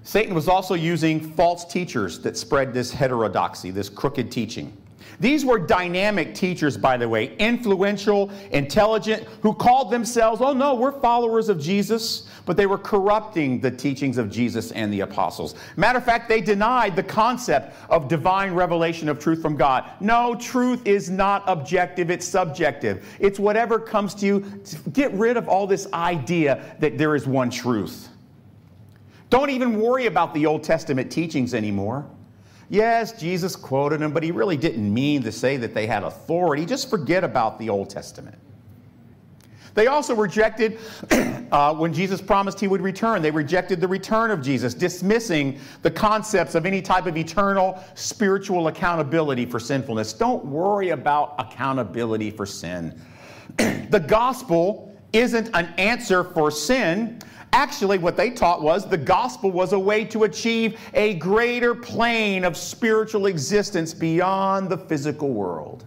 Satan 0.04 0.34
was 0.34 0.48
also 0.48 0.74
using 0.74 1.20
false 1.34 1.66
teachers 1.66 2.20
that 2.20 2.38
spread 2.38 2.74
this 2.74 2.92
heterodoxy, 2.92 3.72
this 3.72 3.90
crooked 3.90 4.32
teaching. 4.32 4.76
These 5.20 5.46
were 5.46 5.60
dynamic 5.60 6.36
teachers, 6.36 6.78
by 6.78 6.98
the 6.98 7.08
way, 7.10 7.36
influential, 7.38 8.32
intelligent, 8.52 9.24
who 9.42 9.54
called 9.54 9.92
themselves, 9.92 10.42
oh 10.42 10.54
no, 10.54 10.76
we're 10.76 11.00
followers 11.00 11.50
of 11.50 11.60
Jesus, 11.60 12.28
but 12.46 12.56
they 12.56 12.66
were 12.66 12.78
corrupting 12.78 13.60
the 13.60 13.72
teachings 13.72 14.18
of 14.18 14.30
Jesus 14.30 14.72
and 14.72 14.94
the 14.94 15.02
apostles. 15.02 15.56
Matter 15.76 15.98
of 15.98 16.06
fact, 16.06 16.30
they 16.30 16.42
denied 16.42 16.96
the 16.96 17.04
concept 17.04 17.76
of 17.90 18.08
divine 18.08 18.54
revelation 18.54 19.10
of 19.10 19.20
truth 19.20 19.42
from 19.42 19.56
God. 19.56 19.90
No, 20.00 20.36
truth 20.36 20.86
is 20.86 21.10
not 21.10 21.44
objective, 21.48 22.12
it's 22.12 22.28
subjective. 22.28 23.06
It's 23.20 23.40
whatever 23.40 23.80
comes 23.80 24.14
to 24.16 24.26
you. 24.26 24.40
Get 24.94 25.12
rid 25.14 25.38
of 25.38 25.48
all 25.48 25.68
this 25.68 25.88
idea 25.94 26.64
that 26.80 26.98
there 26.98 27.16
is 27.16 27.26
one 27.28 27.50
truth. 27.50 28.10
Don't 29.30 29.50
even 29.50 29.82
worry 29.82 30.06
about 30.06 30.34
the 30.34 30.46
Old 30.46 30.64
Testament 30.64 31.12
teachings 31.12 31.54
anymore. 31.54 32.06
Yes, 32.70 33.18
Jesus 33.18 33.56
quoted 33.56 34.02
them, 34.02 34.12
but 34.12 34.24
he 34.24 34.32
really 34.32 34.58
didn't 34.58 34.94
mean 34.94 35.24
to 35.24 35.32
say 35.32 35.58
that 35.58 35.74
they 35.74 35.88
had 35.88 36.04
authority. 36.04 36.66
Just 36.66 36.90
forget 36.90 37.24
about 37.24 37.60
the 37.60 37.70
Old 37.70 37.90
Testament. 37.90 38.38
They 39.78 39.86
also 39.86 40.16
rejected 40.16 40.80
uh, 41.52 41.76
when 41.76 41.94
Jesus 41.94 42.20
promised 42.20 42.60
he 42.60 42.68
would 42.68 42.82
return. 42.82 43.22
They 43.22 43.30
rejected 43.30 43.80
the 43.80 43.88
return 43.88 44.32
of 44.32 44.42
Jesus, 44.42 44.74
dismissing 44.74 45.60
the 45.84 45.92
concepts 45.92 46.56
of 46.56 46.66
any 46.66 46.82
type 46.82 47.06
of 47.06 47.16
eternal 47.16 47.82
spiritual 47.94 48.70
accountability 48.70 49.46
for 49.46 49.60
sinfulness. 49.60 50.14
Don't 50.14 50.44
worry 50.46 50.90
about 50.90 51.36
accountability 51.38 52.32
for 52.32 52.48
sin. 52.48 53.00
the 53.58 54.04
gospel 54.08 55.00
isn't 55.14 55.52
an 55.54 55.68
answer 55.78 56.24
for 56.24 56.50
sin, 56.50 57.20
Actually, 57.54 57.98
what 57.98 58.18
they 58.18 58.30
taught 58.30 58.62
was 58.62 58.88
the 58.88 58.98
gospel 58.98 59.52
was 59.52 59.74
a 59.74 59.80
way 59.80 60.04
to 60.06 60.26
achieve 60.26 60.80
a 60.94 61.16
greater 61.16 61.74
plane 61.74 62.44
of 62.44 62.58
spiritual 62.58 63.26
existence 63.26 63.94
beyond 63.94 64.70
the 64.70 64.78
physical 64.78 65.30
world. 65.30 65.86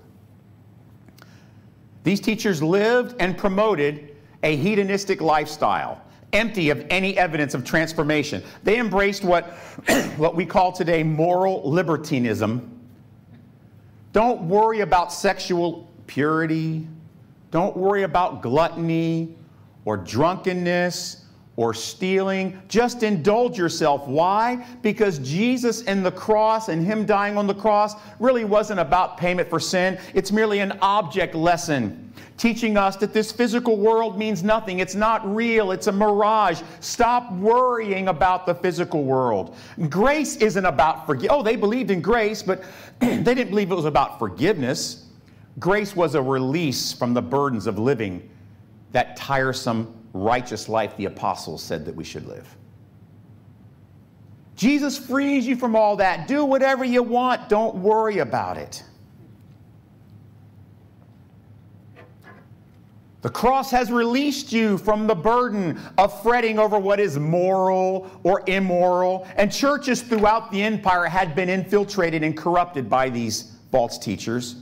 These 2.02 2.20
teachers 2.20 2.62
lived 2.62 3.14
and 3.20 3.36
promoted 3.36 4.16
a 4.42 4.56
hedonistic 4.56 5.20
lifestyle, 5.20 6.00
empty 6.32 6.70
of 6.70 6.86
any 6.88 7.18
evidence 7.18 7.52
of 7.52 7.62
transformation. 7.64 8.42
They 8.64 8.78
embraced 8.78 9.22
what, 9.22 9.44
what 10.16 10.34
we 10.34 10.46
call 10.46 10.72
today 10.72 11.02
moral 11.02 11.68
libertinism. 11.70 12.80
Don't 14.12 14.42
worry 14.42 14.80
about 14.80 15.12
sexual 15.12 15.88
purity. 16.06 16.86
Don't 17.50 17.76
worry 17.76 18.04
about 18.04 18.40
gluttony 18.40 19.36
or 19.84 19.96
drunkenness 19.96 21.19
or 21.60 21.74
stealing. 21.74 22.58
Just 22.68 23.02
indulge 23.02 23.58
yourself. 23.58 24.08
Why? 24.08 24.66
Because 24.80 25.18
Jesus 25.18 25.82
and 25.82 26.02
the 26.02 26.10
cross 26.10 26.70
and 26.70 26.82
Him 26.82 27.04
dying 27.04 27.36
on 27.36 27.46
the 27.46 27.54
cross 27.54 27.96
really 28.18 28.46
wasn't 28.46 28.80
about 28.80 29.18
payment 29.18 29.46
for 29.50 29.60
sin. 29.60 29.98
It's 30.14 30.32
merely 30.32 30.60
an 30.60 30.78
object 30.80 31.34
lesson 31.34 32.14
teaching 32.38 32.78
us 32.78 32.96
that 32.96 33.12
this 33.12 33.30
physical 33.30 33.76
world 33.76 34.16
means 34.18 34.42
nothing. 34.42 34.78
It's 34.78 34.94
not 34.94 35.20
real. 35.34 35.72
It's 35.72 35.86
a 35.86 35.92
mirage. 35.92 36.62
Stop 36.80 37.30
worrying 37.32 38.08
about 38.08 38.46
the 38.46 38.54
physical 38.54 39.04
world. 39.04 39.54
Grace 39.90 40.36
isn't 40.36 40.64
about 40.64 41.04
forgive. 41.04 41.30
Oh, 41.30 41.42
they 41.42 41.56
believed 41.56 41.90
in 41.90 42.00
grace, 42.00 42.42
but 42.42 42.64
they 43.00 43.22
didn't 43.22 43.50
believe 43.50 43.70
it 43.70 43.74
was 43.74 43.84
about 43.84 44.18
forgiveness. 44.18 45.08
Grace 45.58 45.94
was 45.94 46.14
a 46.14 46.22
release 46.22 46.94
from 46.94 47.12
the 47.12 47.20
burdens 47.20 47.66
of 47.66 47.78
living 47.78 48.30
that 48.92 49.16
tiresome 49.16 49.94
righteous 50.12 50.68
life 50.68 50.96
the 50.96 51.04
apostles 51.04 51.62
said 51.62 51.84
that 51.84 51.94
we 51.94 52.04
should 52.04 52.26
live. 52.26 52.56
Jesus 54.56 54.98
frees 54.98 55.46
you 55.46 55.56
from 55.56 55.74
all 55.74 55.96
that. 55.96 56.28
Do 56.28 56.44
whatever 56.44 56.84
you 56.84 57.02
want, 57.02 57.48
don't 57.48 57.76
worry 57.76 58.18
about 58.18 58.58
it. 58.58 58.82
The 63.22 63.30
cross 63.30 63.70
has 63.70 63.92
released 63.92 64.50
you 64.50 64.78
from 64.78 65.06
the 65.06 65.14
burden 65.14 65.78
of 65.98 66.22
fretting 66.22 66.58
over 66.58 66.78
what 66.78 66.98
is 66.98 67.18
moral 67.18 68.10
or 68.22 68.42
immoral. 68.46 69.26
And 69.36 69.52
churches 69.52 70.00
throughout 70.00 70.50
the 70.50 70.62
empire 70.62 71.04
had 71.04 71.34
been 71.34 71.50
infiltrated 71.50 72.22
and 72.22 72.36
corrupted 72.36 72.88
by 72.88 73.10
these 73.10 73.56
false 73.70 73.98
teachers, 73.98 74.56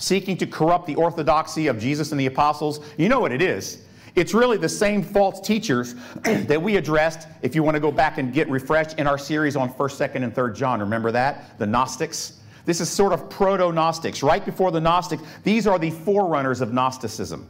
seeking 0.00 0.36
to 0.38 0.46
corrupt 0.46 0.86
the 0.86 0.96
orthodoxy 0.96 1.68
of 1.68 1.78
Jesus 1.78 2.10
and 2.10 2.20
the 2.20 2.26
apostles. 2.26 2.80
You 2.96 3.08
know 3.08 3.20
what 3.20 3.32
it 3.32 3.40
is 3.40 3.84
it's 4.16 4.34
really 4.34 4.56
the 4.56 4.68
same 4.68 5.02
false 5.02 5.40
teachers 5.40 5.94
that 6.24 6.60
we 6.60 6.76
addressed, 6.76 7.28
if 7.42 7.54
you 7.54 7.62
want 7.62 7.76
to 7.76 7.80
go 7.80 7.92
back 7.92 8.18
and 8.18 8.32
get 8.32 8.48
refreshed, 8.50 8.98
in 8.98 9.06
our 9.06 9.18
series 9.18 9.56
on 9.56 9.72
1st, 9.72 10.10
2nd, 10.10 10.24
and 10.24 10.34
3rd 10.34 10.56
John. 10.56 10.80
Remember 10.80 11.12
that? 11.12 11.58
The 11.58 11.66
Gnostics. 11.66 12.40
This 12.66 12.80
is 12.80 12.88
sort 12.88 13.12
of 13.12 13.30
proto 13.30 13.72
Gnostics. 13.72 14.22
Right 14.22 14.44
before 14.44 14.70
the 14.70 14.80
Gnostics, 14.80 15.22
these 15.44 15.66
are 15.66 15.78
the 15.78 15.90
forerunners 15.90 16.60
of 16.60 16.72
Gnosticism. 16.72 17.48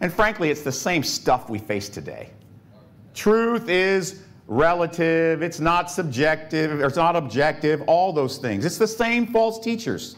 And 0.00 0.12
frankly, 0.12 0.50
it's 0.50 0.62
the 0.62 0.72
same 0.72 1.02
stuff 1.02 1.48
we 1.48 1.58
face 1.58 1.88
today. 1.88 2.30
Truth 3.14 3.68
is 3.68 4.22
relative, 4.46 5.42
it's 5.42 5.60
not 5.60 5.90
subjective, 5.90 6.80
it's 6.80 6.96
not 6.96 7.16
objective, 7.16 7.82
all 7.86 8.12
those 8.12 8.38
things. 8.38 8.64
It's 8.64 8.76
the 8.76 8.88
same 8.88 9.26
false 9.26 9.58
teachers. 9.58 10.16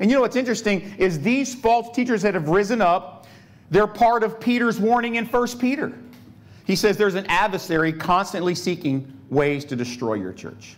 And 0.00 0.10
you 0.10 0.16
know 0.16 0.20
what's 0.20 0.36
interesting 0.36 0.94
is 0.98 1.20
these 1.20 1.54
false 1.54 1.94
teachers 1.94 2.22
that 2.22 2.34
have 2.34 2.48
risen 2.48 2.80
up 2.80 3.18
they're 3.70 3.86
part 3.86 4.22
of 4.22 4.40
Peter's 4.40 4.80
warning 4.80 5.16
in 5.16 5.26
1 5.26 5.58
Peter. 5.58 5.92
He 6.64 6.76
says 6.76 6.96
there's 6.96 7.14
an 7.14 7.26
adversary 7.26 7.92
constantly 7.92 8.54
seeking 8.54 9.12
ways 9.30 9.64
to 9.66 9.76
destroy 9.76 10.14
your 10.14 10.32
church. 10.32 10.76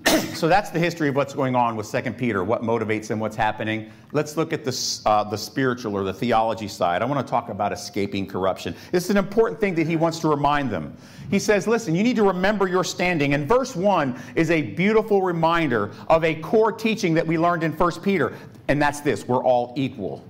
so 0.34 0.48
that's 0.48 0.70
the 0.70 0.78
history 0.78 1.08
of 1.08 1.16
what's 1.16 1.34
going 1.34 1.54
on 1.54 1.76
with 1.76 1.90
2 1.90 2.12
Peter, 2.12 2.44
what 2.44 2.62
motivates 2.62 3.10
him, 3.10 3.18
what's 3.18 3.36
happening. 3.36 3.90
Let's 4.12 4.36
look 4.36 4.52
at 4.52 4.64
the, 4.64 5.00
uh, 5.06 5.24
the 5.24 5.36
spiritual 5.36 5.94
or 5.94 6.04
the 6.04 6.12
theology 6.12 6.68
side. 6.68 7.02
I 7.02 7.04
want 7.04 7.24
to 7.26 7.30
talk 7.30 7.48
about 7.48 7.72
escaping 7.72 8.26
corruption. 8.26 8.74
This 8.90 9.04
is 9.04 9.10
an 9.10 9.16
important 9.16 9.60
thing 9.60 9.74
that 9.74 9.86
he 9.86 9.96
wants 9.96 10.18
to 10.20 10.28
remind 10.28 10.70
them. 10.70 10.96
He 11.30 11.38
says, 11.38 11.66
listen, 11.66 11.94
you 11.94 12.02
need 12.02 12.16
to 12.16 12.22
remember 12.22 12.68
your 12.68 12.84
standing. 12.84 13.34
And 13.34 13.48
verse 13.48 13.74
1 13.74 14.18
is 14.34 14.50
a 14.50 14.62
beautiful 14.62 15.22
reminder 15.22 15.92
of 16.08 16.24
a 16.24 16.34
core 16.36 16.72
teaching 16.72 17.14
that 17.14 17.26
we 17.26 17.38
learned 17.38 17.64
in 17.64 17.72
1 17.72 18.00
Peter, 18.02 18.36
and 18.68 18.80
that's 18.80 19.00
this 19.00 19.26
we're 19.26 19.42
all 19.42 19.72
equal 19.76 20.24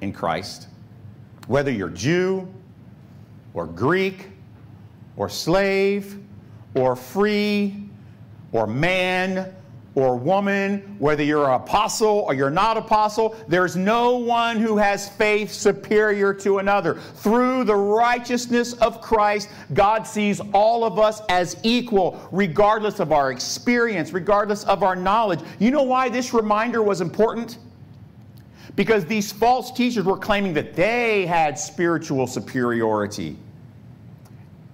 in 0.00 0.12
Christ. 0.12 0.68
Whether 1.46 1.70
you're 1.70 1.90
Jew 1.90 2.52
or 3.54 3.66
Greek 3.66 4.30
or 5.16 5.28
slave 5.28 6.18
or 6.74 6.96
free 6.96 7.81
or 8.52 8.66
man 8.66 9.54
or 9.94 10.16
woman, 10.16 10.96
whether 10.98 11.22
you're 11.22 11.48
an 11.48 11.54
apostle 11.54 12.24
or 12.26 12.32
you're 12.32 12.50
not 12.50 12.78
apostle, 12.78 13.36
there's 13.46 13.76
no 13.76 14.16
one 14.16 14.56
who 14.56 14.76
has 14.76 15.10
faith 15.10 15.52
superior 15.52 16.32
to 16.32 16.58
another. 16.58 16.94
Through 16.94 17.64
the 17.64 17.74
righteousness 17.74 18.72
of 18.74 19.02
Christ, 19.02 19.50
God 19.74 20.06
sees 20.06 20.40
all 20.54 20.84
of 20.84 20.98
us 20.98 21.20
as 21.28 21.58
equal, 21.62 22.26
regardless 22.32 23.00
of 23.00 23.12
our 23.12 23.32
experience, 23.32 24.12
regardless 24.12 24.64
of 24.64 24.82
our 24.82 24.96
knowledge. 24.96 25.40
You 25.58 25.70
know 25.70 25.82
why 25.82 26.08
this 26.08 26.32
reminder 26.32 26.82
was 26.82 27.02
important? 27.02 27.58
Because 28.74 29.04
these 29.04 29.30
false 29.30 29.70
teachers 29.72 30.04
were 30.06 30.16
claiming 30.16 30.54
that 30.54 30.74
they 30.74 31.26
had 31.26 31.58
spiritual 31.58 32.26
superiority. 32.26 33.36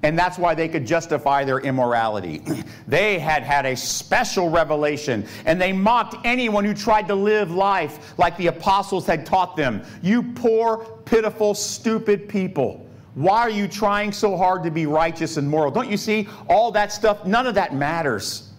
And 0.04 0.16
that's 0.16 0.38
why 0.38 0.54
they 0.54 0.68
could 0.68 0.86
justify 0.86 1.44
their 1.44 1.58
immorality. 1.58 2.42
they 2.86 3.18
had 3.18 3.42
had 3.42 3.66
a 3.66 3.76
special 3.76 4.48
revelation, 4.48 5.26
and 5.44 5.60
they 5.60 5.72
mocked 5.72 6.14
anyone 6.24 6.64
who 6.64 6.72
tried 6.72 7.08
to 7.08 7.14
live 7.14 7.50
life 7.50 8.16
like 8.16 8.36
the 8.36 8.46
apostles 8.46 9.06
had 9.06 9.26
taught 9.26 9.56
them. 9.56 9.82
You 10.00 10.22
poor, 10.22 10.84
pitiful, 11.04 11.54
stupid 11.54 12.28
people. 12.28 12.88
Why 13.14 13.40
are 13.40 13.50
you 13.50 13.66
trying 13.66 14.12
so 14.12 14.36
hard 14.36 14.62
to 14.62 14.70
be 14.70 14.86
righteous 14.86 15.36
and 15.36 15.50
moral? 15.50 15.72
Don't 15.72 15.90
you 15.90 15.96
see 15.96 16.28
all 16.48 16.70
that 16.72 16.92
stuff? 16.92 17.26
None 17.26 17.48
of 17.48 17.56
that 17.56 17.74
matters. 17.74 18.52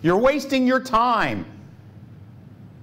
You're 0.00 0.16
wasting 0.16 0.66
your 0.66 0.80
time. 0.80 1.44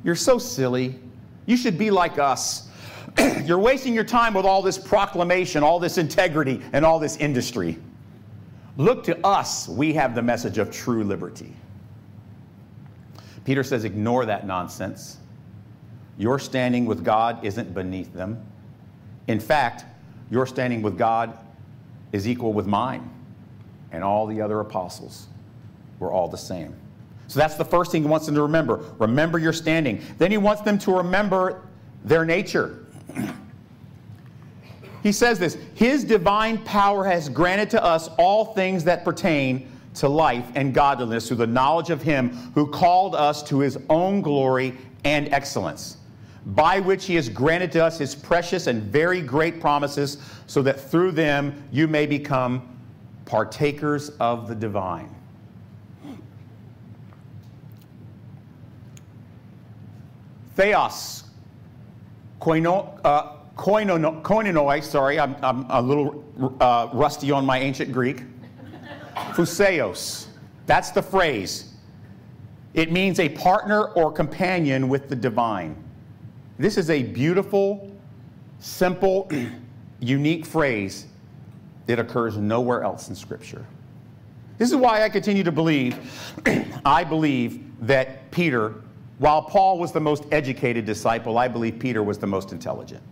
You're 0.03 0.15
so 0.15 0.38
silly. 0.38 1.00
You 1.48 1.58
should 1.58 1.79
be 1.79 1.89
like 1.89 2.20
us. 2.20 2.69
You're 3.46 3.60
wasting 3.60 3.94
your 3.94 4.04
time 4.04 4.34
with 4.34 4.46
all 4.46 4.62
this 4.62 4.78
proclamation, 4.78 5.63
all 5.63 5.80
this 5.80 5.98
integrity, 5.98 6.62
and 6.74 6.86
all 6.86 7.00
this 7.00 7.18
industry. 7.18 7.78
Look 8.78 9.04
to 9.06 9.25
us. 9.25 9.68
We 9.68 9.94
have 9.94 10.16
the 10.16 10.22
message 10.22 10.58
of 10.58 10.72
true 10.72 11.04
liberty. 11.04 11.54
Peter 13.46 13.63
says, 13.63 13.84
ignore 13.84 14.25
that 14.25 14.46
nonsense. 14.46 15.18
Your 16.18 16.39
standing 16.39 16.86
with 16.86 17.04
God 17.04 17.44
isn't 17.44 17.74
beneath 17.74 18.13
them. 18.13 18.46
In 19.28 19.39
fact, 19.39 19.86
your 20.30 20.46
standing 20.46 20.82
with 20.82 20.98
God 20.98 21.38
is 22.12 22.28
equal 22.28 22.54
with 22.54 22.68
mine 22.68 23.10
and 23.92 24.04
all 24.04 24.28
the 24.28 24.42
other 24.42 24.60
apostles. 24.60 25.28
We're 26.00 26.12
all 26.12 26.28
the 26.28 26.38
same. 26.38 26.75
So 27.28 27.39
that's 27.39 27.56
the 27.56 27.66
first 27.66 27.92
thing 27.92 28.04
he 28.04 28.08
wants 28.08 28.25
them 28.25 28.36
to 28.36 28.42
remember. 28.42 28.84
Remember 28.98 29.38
your 29.38 29.54
standing. 29.54 30.01
Then 30.18 30.32
he 30.32 30.38
wants 30.38 30.62
them 30.62 30.78
to 30.80 30.98
remember 30.98 31.62
their 32.04 32.25
nature. 32.25 32.86
He 35.03 35.12
says 35.12 35.39
this 35.39 35.58
His 35.74 36.03
divine 36.03 36.58
power 36.60 37.06
has 37.06 37.29
granted 37.29 37.70
to 37.72 37.84
us 37.84 38.10
all 38.18 38.46
things 38.53 38.84
that 38.86 39.03
pertain 39.03 39.70
to 39.96 40.08
life 40.08 40.46
and 40.56 40.74
godliness 40.74 41.27
through 41.27 41.38
the 41.38 41.48
knowledge 41.48 41.89
of 41.89 42.01
Him 42.01 42.29
who 42.53 42.68
called 42.68 43.15
us 43.15 43.41
to 43.44 43.60
His 43.60 43.77
own 43.89 44.22
glory 44.22 44.77
and 45.06 45.34
excellence, 45.34 45.98
by 46.48 46.79
which 46.79 47.06
He 47.06 47.15
has 47.15 47.29
granted 47.29 47.72
to 47.74 47.84
us 47.84 47.98
His 47.98 48.13
precious 48.13 48.68
and 48.68 48.84
very 48.84 49.22
great 49.22 49.60
promises, 49.60 50.18
so 50.48 50.62
that 50.62 50.79
through 50.79 51.12
them 51.12 51.63
you 51.72 51.88
may 51.88 52.06
become 52.06 52.77
partakers 53.25 54.10
of 54.20 54.48
the 54.48 54.56
divine. 54.56 55.15
Theos, 60.56 61.24
koino, 62.41 63.00
uh, 63.06 63.38
koinono, 63.60 64.22
koinonoi, 64.22 64.82
sorry, 64.82 65.20
I'm, 65.20 65.36
I'm 65.44 65.66
a 65.70 65.82
little 65.82 66.24
uh, 66.62 66.89
rusty 66.94 67.30
on 67.30 67.46
my 67.46 67.60
ancient 67.60 67.92
Greek. 67.92 68.24
Phuseos, 69.34 70.28
that's 70.66 70.92
the 70.92 71.01
phrase. 71.01 71.74
It 72.74 72.92
means 72.92 73.20
a 73.20 73.28
partner 73.28 73.84
or 73.89 74.13
companion 74.13 74.88
with 74.88 75.10
the 75.10 75.16
divine. 75.16 75.75
This 76.58 76.78
is 76.78 76.89
a 76.89 77.04
beautiful, 77.04 77.92
simple, 78.60 79.30
unique 80.00 80.46
phrase 80.46 81.08
that 81.86 82.00
occurs 82.00 82.38
nowhere 82.38 82.84
else 82.84 83.10
in 83.10 83.16
Scripture. 83.16 83.66
This 84.58 84.70
is 84.70 84.78
why 84.78 85.04
I 85.04 85.10
continue 85.10 85.44
to 85.44 85.51
believe, 85.51 85.98
I 86.86 87.04
believe 87.04 87.62
that 87.86 88.32
Peter, 88.32 88.75
while 89.18 89.42
Paul 89.42 89.80
was 89.80 89.92
the 89.92 90.00
most 90.00 90.24
educated 90.32 90.86
disciple, 90.86 91.38
I 91.38 91.50
believe 91.50 91.78
Peter 91.78 92.04
was 92.04 92.18
the 92.18 92.28
most 92.28 92.54
intelligent. 92.54 93.04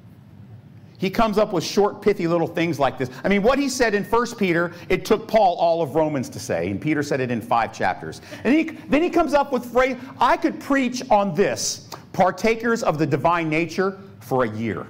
He 0.97 1.11
comes 1.11 1.37
up 1.37 1.53
with 1.53 1.63
short, 1.63 2.01
pithy 2.01 2.27
little 2.27 2.47
things 2.47 2.79
like 2.79 2.97
this. 2.97 3.11
I 3.23 3.29
mean, 3.29 3.43
what 3.43 3.59
he 3.59 3.69
said 3.69 3.93
in 3.93 4.03
1 4.03 4.35
Peter, 4.35 4.73
it 4.89 5.05
took 5.05 5.27
Paul 5.27 5.55
all 5.57 5.83
of 5.83 5.93
Romans 5.93 6.27
to 6.29 6.39
say, 6.39 6.71
and 6.71 6.81
Peter 6.81 7.03
said 7.03 7.19
it 7.19 7.29
in 7.29 7.39
five 7.39 7.71
chapters. 7.71 8.21
And 8.43 8.53
he, 8.53 8.63
then 8.63 9.03
he 9.03 9.09
comes 9.09 9.35
up 9.35 9.51
with 9.51 9.63
phrase, 9.65 9.95
I 10.19 10.37
could 10.37 10.59
preach 10.59 11.07
on 11.11 11.35
this, 11.35 11.87
partakers 12.13 12.81
of 12.81 12.97
the 12.97 13.05
divine 13.05 13.47
nature, 13.47 13.99
for 14.21 14.43
a 14.43 14.49
year. 14.49 14.87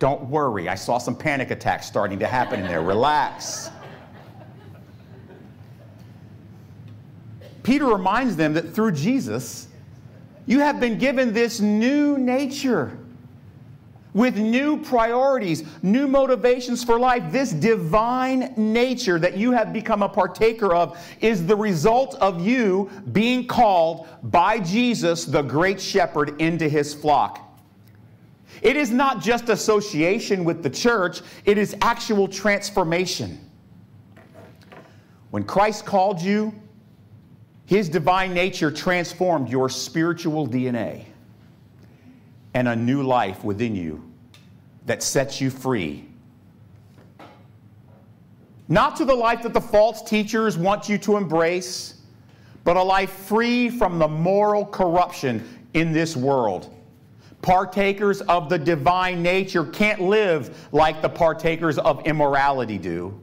Don't 0.00 0.22
worry, 0.28 0.68
I 0.68 0.74
saw 0.74 0.98
some 0.98 1.14
panic 1.14 1.50
attacks 1.52 1.86
starting 1.86 2.18
to 2.18 2.26
happen 2.26 2.60
in 2.60 2.66
there. 2.66 2.82
Relax. 2.82 3.70
Peter 7.62 7.86
reminds 7.86 8.34
them 8.34 8.54
that 8.54 8.74
through 8.74 8.92
Jesus, 8.92 9.68
you 10.46 10.58
have 10.58 10.80
been 10.80 10.98
given 10.98 11.32
this 11.32 11.60
new 11.60 12.18
nature 12.18 12.98
with 14.12 14.36
new 14.36 14.76
priorities, 14.82 15.64
new 15.82 16.08
motivations 16.08 16.82
for 16.82 16.98
life. 16.98 17.30
This 17.30 17.52
divine 17.52 18.52
nature 18.56 19.18
that 19.18 19.36
you 19.36 19.52
have 19.52 19.72
become 19.72 20.02
a 20.02 20.08
partaker 20.08 20.74
of 20.74 20.98
is 21.20 21.46
the 21.46 21.56
result 21.56 22.16
of 22.16 22.44
you 22.44 22.90
being 23.12 23.46
called 23.46 24.08
by 24.24 24.58
Jesus, 24.58 25.24
the 25.24 25.42
great 25.42 25.80
shepherd, 25.80 26.40
into 26.40 26.68
his 26.68 26.92
flock. 26.94 27.46
It 28.62 28.76
is 28.76 28.90
not 28.90 29.22
just 29.22 29.48
association 29.48 30.44
with 30.44 30.62
the 30.62 30.70
church, 30.70 31.20
it 31.44 31.56
is 31.56 31.76
actual 31.80 32.28
transformation. 32.28 33.38
When 35.30 35.44
Christ 35.44 35.86
called 35.86 36.20
you, 36.20 36.52
his 37.64 37.88
divine 37.88 38.34
nature 38.34 38.70
transformed 38.70 39.48
your 39.48 39.68
spiritual 39.68 40.48
DNA 40.48 41.04
and 42.54 42.68
a 42.68 42.76
new 42.76 43.02
life 43.02 43.44
within 43.44 43.74
you 43.74 44.02
that 44.86 45.02
sets 45.02 45.40
you 45.40 45.50
free. 45.50 46.04
Not 48.68 48.96
to 48.96 49.04
the 49.04 49.14
life 49.14 49.42
that 49.42 49.52
the 49.52 49.60
false 49.60 50.02
teachers 50.02 50.56
want 50.56 50.88
you 50.88 50.96
to 50.98 51.16
embrace, 51.16 51.94
but 52.62 52.76
a 52.76 52.82
life 52.82 53.10
free 53.10 53.68
from 53.68 53.98
the 53.98 54.08
moral 54.08 54.64
corruption 54.64 55.44
in 55.74 55.92
this 55.92 56.16
world. 56.16 56.74
Partakers 57.42 58.20
of 58.22 58.48
the 58.48 58.58
divine 58.58 59.22
nature 59.22 59.64
can't 59.64 60.00
live 60.02 60.68
like 60.72 61.02
the 61.02 61.08
partakers 61.08 61.78
of 61.78 62.06
immorality 62.06 62.78
do. 62.78 63.18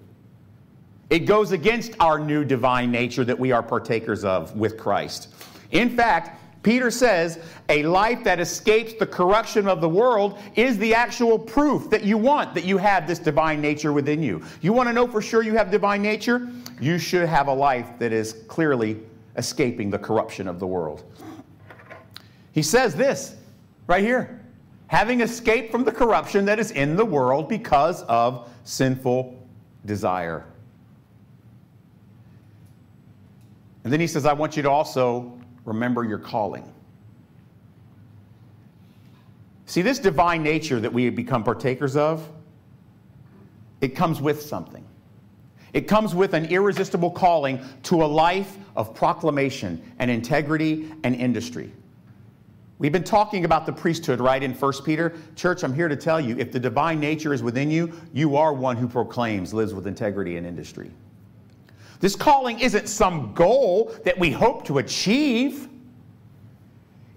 It 1.09 1.19
goes 1.19 1.53
against 1.53 1.93
our 1.99 2.19
new 2.19 2.43
divine 2.43 2.91
nature 2.91 3.23
that 3.23 3.39
we 3.39 3.51
are 3.51 3.63
partakers 3.63 4.25
of 4.25 4.55
with 4.57 4.77
Christ. 4.77 5.29
In 5.71 5.95
fact, 5.95 6.41
Peter 6.67 6.91
says 6.91 7.39
a 7.69 7.81
life 7.83 8.25
that 8.25 8.41
escapes 8.41 8.91
the 8.91 9.05
corruption 9.07 9.69
of 9.69 9.79
the 9.79 9.87
world 9.87 10.37
is 10.57 10.77
the 10.79 10.93
actual 10.93 11.39
proof 11.39 11.89
that 11.89 12.03
you 12.03 12.17
want 12.17 12.53
that 12.53 12.65
you 12.65 12.77
have 12.77 13.07
this 13.07 13.19
divine 13.19 13.61
nature 13.61 13.93
within 13.93 14.21
you. 14.21 14.43
You 14.59 14.73
want 14.73 14.89
to 14.89 14.93
know 14.93 15.07
for 15.07 15.21
sure 15.21 15.43
you 15.43 15.53
have 15.53 15.71
divine 15.71 16.01
nature? 16.01 16.49
You 16.81 16.97
should 16.97 17.25
have 17.29 17.47
a 17.47 17.53
life 17.53 17.97
that 17.99 18.11
is 18.11 18.43
clearly 18.49 18.99
escaping 19.37 19.89
the 19.89 19.97
corruption 19.97 20.45
of 20.45 20.59
the 20.59 20.67
world. 20.67 21.05
He 22.51 22.61
says 22.61 22.95
this 22.95 23.37
right 23.87 24.03
here 24.03 24.43
having 24.87 25.21
escaped 25.21 25.71
from 25.71 25.85
the 25.85 25.91
corruption 25.93 26.43
that 26.43 26.59
is 26.59 26.71
in 26.71 26.97
the 26.97 27.05
world 27.05 27.47
because 27.47 28.03
of 28.09 28.49
sinful 28.65 29.41
desire. 29.85 30.43
And 33.85 33.93
then 33.93 34.01
he 34.01 34.07
says, 34.07 34.25
I 34.25 34.33
want 34.33 34.57
you 34.57 34.63
to 34.63 34.69
also 34.69 35.36
remember 35.67 36.03
your 36.03 36.17
calling. 36.17 36.63
See, 39.67 39.81
this 39.81 39.99
divine 39.99 40.41
nature 40.41 40.79
that 40.79 40.91
we 40.91 41.03
have 41.05 41.15
become 41.15 41.43
partakers 41.43 41.97
of, 41.97 42.27
it 43.81 43.89
comes 43.89 44.21
with 44.21 44.41
something. 44.41 44.83
It 45.73 45.81
comes 45.81 46.15
with 46.15 46.33
an 46.33 46.45
irresistible 46.45 47.11
calling 47.11 47.59
to 47.83 48.03
a 48.03 48.07
life 48.07 48.57
of 48.75 48.95
proclamation 48.95 49.83
and 49.99 50.09
integrity 50.09 50.91
and 51.03 51.13
industry. 51.13 51.71
We've 52.79 52.93
been 52.93 53.03
talking 53.03 53.43
about 53.43 53.65
the 53.65 53.73
priesthood, 53.73 54.21
right, 54.21 54.41
in 54.41 54.53
1 54.53 54.73
Peter. 54.85 55.15
Church, 55.35 55.63
I'm 55.63 55.73
here 55.73 55.89
to 55.89 55.95
tell 55.95 56.21
you 56.21 56.37
if 56.37 56.51
the 56.51 56.59
divine 56.59 56.99
nature 56.99 57.33
is 57.33 57.43
within 57.43 57.69
you, 57.69 57.91
you 58.13 58.37
are 58.37 58.53
one 58.53 58.77
who 58.77 58.87
proclaims, 58.87 59.53
lives 59.53 59.73
with 59.73 59.85
integrity 59.85 60.37
and 60.37 60.47
industry. 60.47 60.91
This 61.99 62.15
calling 62.15 62.59
isn't 62.59 62.87
some 62.87 63.33
goal 63.33 63.93
that 64.05 64.17
we 64.17 64.31
hope 64.31 64.65
to 64.65 64.77
achieve. 64.77 65.67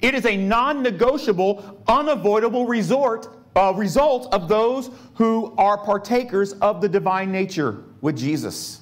It 0.00 0.14
is 0.14 0.24
a 0.24 0.36
non 0.36 0.82
negotiable, 0.82 1.82
unavoidable 1.86 2.66
resort, 2.66 3.28
uh, 3.56 3.74
result 3.76 4.32
of 4.32 4.48
those 4.48 4.90
who 5.14 5.54
are 5.58 5.76
partakers 5.76 6.54
of 6.54 6.80
the 6.80 6.88
divine 6.88 7.30
nature 7.30 7.84
with 8.00 8.16
Jesus. 8.16 8.80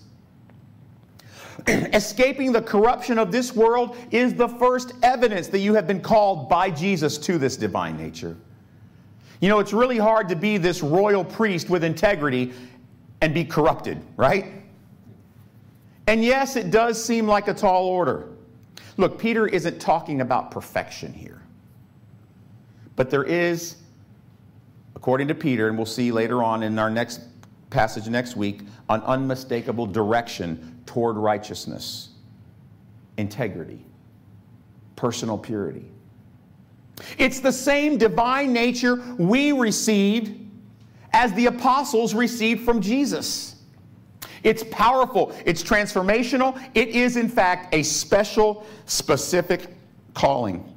Escaping 1.67 2.53
the 2.53 2.63
corruption 2.63 3.19
of 3.19 3.33
this 3.33 3.55
world 3.55 3.97
is 4.13 4.35
the 4.35 4.49
first 4.49 4.93
evidence 5.03 5.49
that 5.49 5.59
you 5.59 5.75
have 5.75 5.87
been 5.87 6.01
called 6.01 6.49
by 6.49 6.71
Jesus 6.71 7.19
to 7.19 7.39
this 7.39 7.57
divine 7.57 7.97
nature. 7.97 8.37
You 9.41 9.49
know, 9.49 9.59
it's 9.59 9.73
really 9.73 9.99
hard 9.99 10.29
to 10.29 10.37
be 10.37 10.59
this 10.59 10.83
royal 10.83 11.25
priest 11.25 11.69
with 11.71 11.83
integrity 11.83 12.53
and 13.21 13.35
be 13.35 13.45
corrupted, 13.45 14.01
right? 14.17 14.47
And 16.09 16.25
yes, 16.25 16.57
it 16.57 16.71
does 16.71 17.03
seem 17.03 17.27
like 17.27 17.49
a 17.49 17.55
tall 17.55 17.85
order. 17.85 18.31
Look, 18.97 19.19
Peter 19.19 19.47
isn't 19.47 19.79
talking 19.79 20.23
about 20.23 20.51
perfection 20.51 21.13
here. 21.13 21.43
But 22.97 23.11
there 23.11 23.25
is, 23.25 23.77
according 24.97 25.29
to 25.29 25.35
Peter, 25.35 25.69
and 25.69 25.77
we'll 25.77 25.85
see 25.85 26.11
later 26.11 26.43
on 26.43 26.63
in 26.63 26.79
our 26.79 26.89
next 26.89 27.21
passage 27.69 28.09
next 28.09 28.37
week, 28.37 28.63
an 28.89 29.03
unmistakable 29.03 29.85
direction 29.87 30.81
toward 30.87 31.17
righteousness, 31.17 32.09
integrity, 33.19 33.85
personal 34.97 35.37
purity. 35.37 35.85
It's 37.19 37.41
the 37.41 37.53
same 37.53 37.99
divine 37.99 38.55
nature 38.55 38.95
we 39.19 39.53
received 39.53 40.33
as 41.13 41.35
the 41.35 41.47
apostles 41.47 42.15
received 42.15 42.65
from 42.65 42.81
Jesus. 42.81 43.57
It's 44.43 44.65
powerful, 44.71 45.35
it's 45.45 45.63
transformational. 45.63 46.61
It 46.75 46.89
is, 46.89 47.17
in 47.17 47.29
fact, 47.29 47.75
a 47.75 47.83
special, 47.83 48.67
specific 48.87 49.67
calling. 50.15 50.75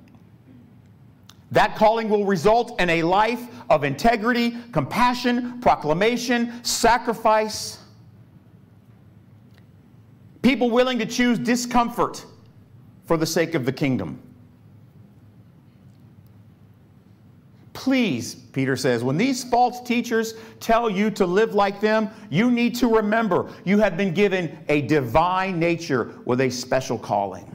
That 1.51 1.75
calling 1.75 2.09
will 2.09 2.25
result 2.25 2.79
in 2.79 2.89
a 2.89 3.03
life 3.03 3.45
of 3.69 3.83
integrity, 3.83 4.55
compassion, 4.71 5.59
proclamation, 5.59 6.63
sacrifice. 6.63 7.79
People 10.41 10.69
willing 10.69 10.97
to 10.99 11.05
choose 11.05 11.37
discomfort 11.37 12.25
for 13.05 13.17
the 13.17 13.25
sake 13.25 13.53
of 13.53 13.65
the 13.65 13.71
kingdom. 13.71 14.21
Please, 17.81 18.35
Peter 18.35 18.75
says, 18.75 19.03
when 19.03 19.17
these 19.17 19.43
false 19.43 19.81
teachers 19.81 20.35
tell 20.59 20.87
you 20.87 21.09
to 21.09 21.25
live 21.25 21.55
like 21.55 21.81
them, 21.81 22.11
you 22.29 22.51
need 22.51 22.75
to 22.75 22.87
remember 22.87 23.51
you 23.65 23.79
have 23.79 23.97
been 23.97 24.13
given 24.13 24.55
a 24.69 24.81
divine 24.83 25.57
nature 25.57 26.13
with 26.25 26.41
a 26.41 26.49
special 26.51 26.99
calling. 26.99 27.45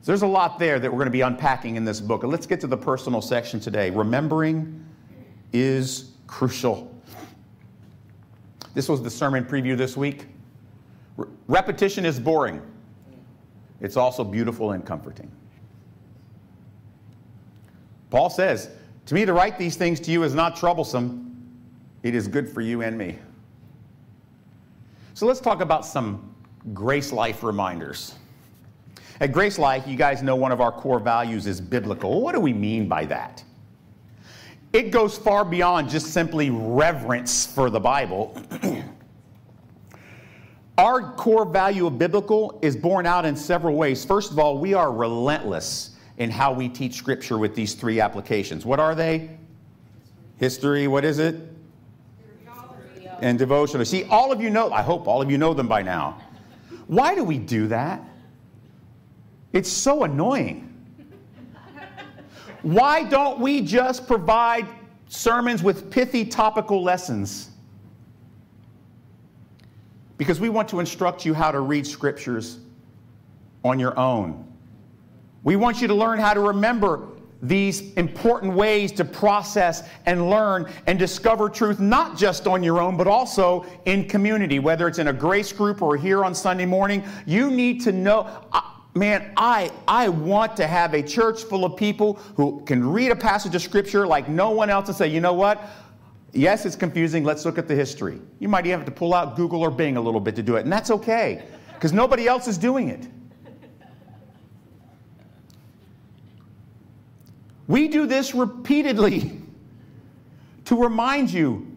So 0.00 0.12
there's 0.12 0.22
a 0.22 0.26
lot 0.26 0.58
there 0.58 0.80
that 0.80 0.90
we're 0.90 0.96
going 0.96 1.08
to 1.08 1.10
be 1.10 1.20
unpacking 1.20 1.76
in 1.76 1.84
this 1.84 2.00
book. 2.00 2.22
Let's 2.24 2.46
get 2.46 2.58
to 2.60 2.66
the 2.66 2.76
personal 2.76 3.20
section 3.20 3.60
today. 3.60 3.90
Remembering 3.90 4.82
is 5.52 6.12
crucial. 6.26 6.90
This 8.72 8.88
was 8.88 9.02
the 9.02 9.10
sermon 9.10 9.44
preview 9.44 9.76
this 9.76 9.94
week. 9.94 10.24
repetition 11.48 12.06
is 12.06 12.18
boring, 12.18 12.62
it's 13.82 13.98
also 13.98 14.24
beautiful 14.24 14.72
and 14.72 14.86
comforting. 14.86 15.30
Paul 18.10 18.28
says, 18.28 18.68
To 19.06 19.14
me, 19.14 19.24
to 19.24 19.32
write 19.32 19.58
these 19.58 19.76
things 19.76 20.00
to 20.00 20.10
you 20.10 20.24
is 20.24 20.34
not 20.34 20.56
troublesome, 20.56 21.26
it 22.02 22.14
is 22.14 22.28
good 22.28 22.48
for 22.48 22.60
you 22.60 22.82
and 22.82 22.98
me. 22.98 23.18
So 25.14 25.26
let's 25.26 25.40
talk 25.40 25.60
about 25.60 25.86
some 25.86 26.34
grace 26.74 27.12
life 27.12 27.42
reminders. 27.42 28.14
At 29.20 29.32
Grace 29.32 29.58
Life, 29.58 29.86
you 29.86 29.96
guys 29.96 30.22
know 30.22 30.34
one 30.34 30.50
of 30.50 30.62
our 30.62 30.72
core 30.72 30.98
values 30.98 31.46
is 31.46 31.60
biblical. 31.60 32.22
What 32.22 32.34
do 32.34 32.40
we 32.40 32.54
mean 32.54 32.88
by 32.88 33.04
that? 33.04 33.44
It 34.72 34.90
goes 34.90 35.18
far 35.18 35.44
beyond 35.44 35.90
just 35.90 36.06
simply 36.06 36.48
reverence 36.48 37.44
for 37.44 37.68
the 37.68 37.80
Bible. 37.80 38.40
our 40.78 41.12
core 41.12 41.44
value 41.44 41.86
of 41.86 41.98
biblical 41.98 42.58
is 42.62 42.76
borne 42.76 43.04
out 43.04 43.26
in 43.26 43.36
several 43.36 43.76
ways. 43.76 44.06
First 44.06 44.30
of 44.30 44.38
all, 44.38 44.56
we 44.56 44.72
are 44.72 44.90
relentless 44.90 45.89
in 46.20 46.30
how 46.30 46.52
we 46.52 46.68
teach 46.68 46.96
Scripture 46.96 47.38
with 47.38 47.54
these 47.54 47.72
three 47.72 47.98
applications. 47.98 48.66
What 48.66 48.78
are 48.78 48.94
they? 48.94 49.30
History, 50.36 50.86
what 50.86 51.02
is 51.02 51.18
it? 51.18 51.34
And 53.20 53.38
devotional. 53.38 53.86
See, 53.86 54.04
all 54.04 54.30
of 54.30 54.40
you 54.40 54.50
know, 54.50 54.70
I 54.70 54.82
hope 54.82 55.08
all 55.08 55.22
of 55.22 55.30
you 55.30 55.38
know 55.38 55.54
them 55.54 55.66
by 55.66 55.80
now. 55.80 56.20
Why 56.88 57.14
do 57.14 57.24
we 57.24 57.38
do 57.38 57.66
that? 57.68 58.02
It's 59.54 59.70
so 59.70 60.04
annoying. 60.04 60.66
Why 62.62 63.02
don't 63.02 63.40
we 63.40 63.62
just 63.62 64.06
provide 64.06 64.66
sermons 65.08 65.62
with 65.62 65.90
pithy 65.90 66.26
topical 66.26 66.82
lessons? 66.82 67.48
Because 70.18 70.38
we 70.38 70.50
want 70.50 70.68
to 70.68 70.80
instruct 70.80 71.24
you 71.24 71.32
how 71.32 71.50
to 71.50 71.60
read 71.60 71.86
scriptures 71.86 72.58
on 73.64 73.78
your 73.78 73.98
own. 73.98 74.49
We 75.42 75.56
want 75.56 75.80
you 75.80 75.88
to 75.88 75.94
learn 75.94 76.18
how 76.18 76.34
to 76.34 76.40
remember 76.40 77.08
these 77.42 77.94
important 77.94 78.54
ways 78.54 78.92
to 78.92 79.04
process 79.04 79.88
and 80.06 80.28
learn 80.28 80.70
and 80.86 80.98
discover 80.98 81.48
truth, 81.48 81.80
not 81.80 82.18
just 82.18 82.46
on 82.46 82.62
your 82.62 82.80
own, 82.80 82.96
but 82.96 83.06
also 83.06 83.64
in 83.86 84.06
community, 84.06 84.58
whether 84.58 84.86
it's 84.86 84.98
in 84.98 85.08
a 85.08 85.12
grace 85.12 85.52
group 85.52 85.80
or 85.80 85.96
here 85.96 86.24
on 86.24 86.34
Sunday 86.34 86.66
morning. 86.66 87.02
You 87.26 87.50
need 87.50 87.80
to 87.82 87.92
know. 87.92 88.28
Man, 88.92 89.32
I, 89.36 89.70
I 89.86 90.08
want 90.08 90.56
to 90.56 90.66
have 90.66 90.94
a 90.94 91.02
church 91.02 91.44
full 91.44 91.64
of 91.64 91.76
people 91.76 92.14
who 92.34 92.60
can 92.66 92.84
read 92.86 93.12
a 93.12 93.16
passage 93.16 93.54
of 93.54 93.62
scripture 93.62 94.04
like 94.04 94.28
no 94.28 94.50
one 94.50 94.68
else 94.68 94.88
and 94.88 94.96
say, 94.96 95.06
you 95.06 95.20
know 95.20 95.32
what? 95.32 95.62
Yes, 96.32 96.66
it's 96.66 96.74
confusing. 96.74 97.22
Let's 97.22 97.44
look 97.44 97.56
at 97.56 97.68
the 97.68 97.74
history. 97.74 98.20
You 98.40 98.48
might 98.48 98.66
even 98.66 98.80
have 98.80 98.86
to 98.86 98.92
pull 98.92 99.14
out 99.14 99.36
Google 99.36 99.62
or 99.62 99.70
Bing 99.70 99.96
a 99.96 100.00
little 100.00 100.20
bit 100.20 100.34
to 100.36 100.42
do 100.42 100.56
it, 100.56 100.64
and 100.64 100.72
that's 100.72 100.90
okay 100.90 101.44
because 101.74 101.92
nobody 101.92 102.26
else 102.26 102.48
is 102.48 102.58
doing 102.58 102.88
it. 102.88 103.06
We 107.70 107.86
do 107.86 108.04
this 108.04 108.34
repeatedly 108.34 109.30
to 110.64 110.74
remind 110.74 111.32
you 111.32 111.68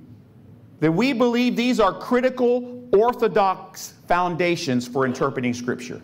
that 0.80 0.92
we 0.92 1.14
believe 1.14 1.56
these 1.56 1.80
are 1.80 1.94
critical, 1.94 2.90
orthodox 2.92 3.94
foundations 4.08 4.88
for 4.88 5.06
interpreting 5.06 5.54
Scripture. 5.54 6.02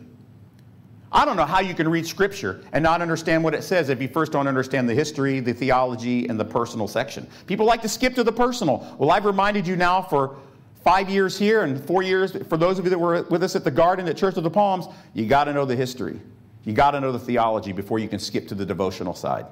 I 1.12 1.26
don't 1.26 1.38
know 1.38 1.46
how 1.46 1.60
you 1.60 1.74
can 1.74 1.90
read 1.90 2.06
Scripture 2.06 2.64
and 2.72 2.84
not 2.84 3.02
understand 3.02 3.44
what 3.44 3.56
it 3.56 3.64
says 3.64 3.90
if 3.90 4.00
you 4.00 4.08
first 4.08 4.32
don't 4.32 4.48
understand 4.48 4.88
the 4.88 4.94
history, 4.94 5.40
the 5.40 5.54
theology, 5.54 6.28
and 6.28 6.40
the 6.40 6.46
personal 6.46 6.88
section. 6.88 7.28
People 7.48 7.66
like 7.66 7.82
to 7.82 7.90
skip 7.90 8.14
to 8.14 8.24
the 8.24 8.32
personal. 8.32 8.96
Well, 9.00 9.10
I've 9.10 9.26
reminded 9.26 9.66
you 9.66 9.76
now 9.76 10.04
for 10.04 10.38
five 10.84 11.10
years 11.10 11.36
here 11.36 11.64
and 11.64 11.84
four 11.84 12.04
years, 12.04 12.38
for 12.48 12.58
those 12.58 12.78
of 12.78 12.86
you 12.86 12.92
that 12.92 13.00
were 13.00 13.24
with 13.24 13.42
us 13.42 13.56
at 13.56 13.64
the 13.64 13.72
garden 13.72 14.08
at 14.08 14.18
Church 14.18 14.38
of 14.38 14.44
the 14.44 14.52
Palms, 14.52 14.86
you 15.16 15.26
got 15.26 15.46
to 15.46 15.54
know 15.54 15.66
the 15.66 15.76
history. 15.76 16.22
You 16.64 16.74
got 16.74 16.92
to 16.92 17.02
know 17.02 17.12
the 17.12 17.18
theology 17.18 17.72
before 17.72 17.98
you 17.98 18.08
can 18.08 18.20
skip 18.20 18.48
to 18.50 18.54
the 18.54 18.68
devotional 18.68 19.16
side. 19.16 19.48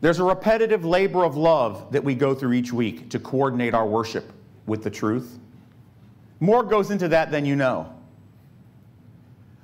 There's 0.00 0.18
a 0.18 0.24
repetitive 0.24 0.84
labor 0.84 1.24
of 1.24 1.36
love 1.36 1.90
that 1.92 2.04
we 2.04 2.14
go 2.14 2.34
through 2.34 2.52
each 2.52 2.72
week 2.72 3.08
to 3.10 3.18
coordinate 3.18 3.74
our 3.74 3.86
worship 3.86 4.32
with 4.66 4.82
the 4.82 4.90
truth. 4.90 5.38
More 6.40 6.62
goes 6.62 6.90
into 6.90 7.08
that 7.08 7.30
than 7.30 7.46
you 7.46 7.56
know. 7.56 7.92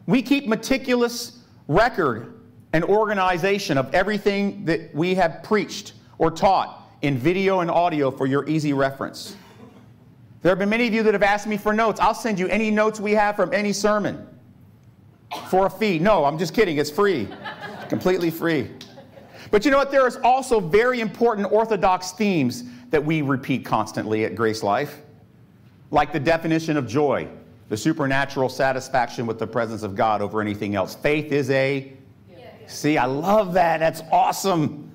We 0.06 0.22
keep 0.22 0.46
meticulous 0.46 1.38
record 1.68 2.40
and 2.72 2.82
organization 2.84 3.76
of 3.76 3.94
everything 3.94 4.64
that 4.64 4.94
we 4.94 5.14
have 5.14 5.42
preached 5.42 5.92
or 6.18 6.30
taught 6.30 6.82
in 7.02 7.18
video 7.18 7.60
and 7.60 7.70
audio 7.70 8.10
for 8.10 8.26
your 8.26 8.48
easy 8.48 8.72
reference. 8.72 9.36
There 10.40 10.50
have 10.50 10.58
been 10.58 10.70
many 10.70 10.88
of 10.88 10.94
you 10.94 11.02
that 11.02 11.14
have 11.14 11.22
asked 11.22 11.46
me 11.46 11.56
for 11.56 11.72
notes. 11.72 12.00
I'll 12.00 12.14
send 12.14 12.38
you 12.38 12.48
any 12.48 12.70
notes 12.70 12.98
we 12.98 13.12
have 13.12 13.36
from 13.36 13.52
any 13.52 13.72
sermon 13.72 14.26
for 15.48 15.66
a 15.66 15.70
fee. 15.70 15.98
No, 15.98 16.24
I'm 16.24 16.38
just 16.38 16.54
kidding. 16.54 16.78
It's 16.78 16.90
free, 16.90 17.28
completely 17.88 18.30
free. 18.30 18.70
But 19.52 19.64
you 19.64 19.70
know 19.70 19.76
what? 19.76 19.92
There 19.92 20.08
is 20.08 20.16
also 20.24 20.58
very 20.58 21.00
important 21.00 21.52
orthodox 21.52 22.10
themes 22.10 22.64
that 22.90 23.04
we 23.04 23.22
repeat 23.22 23.64
constantly 23.64 24.24
at 24.24 24.34
Grace 24.34 24.64
Life, 24.64 25.02
like 25.92 26.12
the 26.12 26.18
definition 26.18 26.76
of 26.76 26.88
joy 26.88 27.28
the 27.72 27.76
supernatural 27.78 28.50
satisfaction 28.50 29.24
with 29.24 29.38
the 29.38 29.46
presence 29.46 29.82
of 29.82 29.96
God 29.96 30.20
over 30.20 30.42
anything 30.42 30.74
else. 30.74 30.94
Faith 30.94 31.32
is 31.32 31.48
a. 31.48 31.90
See, 32.66 32.98
I 32.98 33.06
love 33.06 33.54
that. 33.54 33.78
That's 33.78 34.02
awesome. 34.12 34.92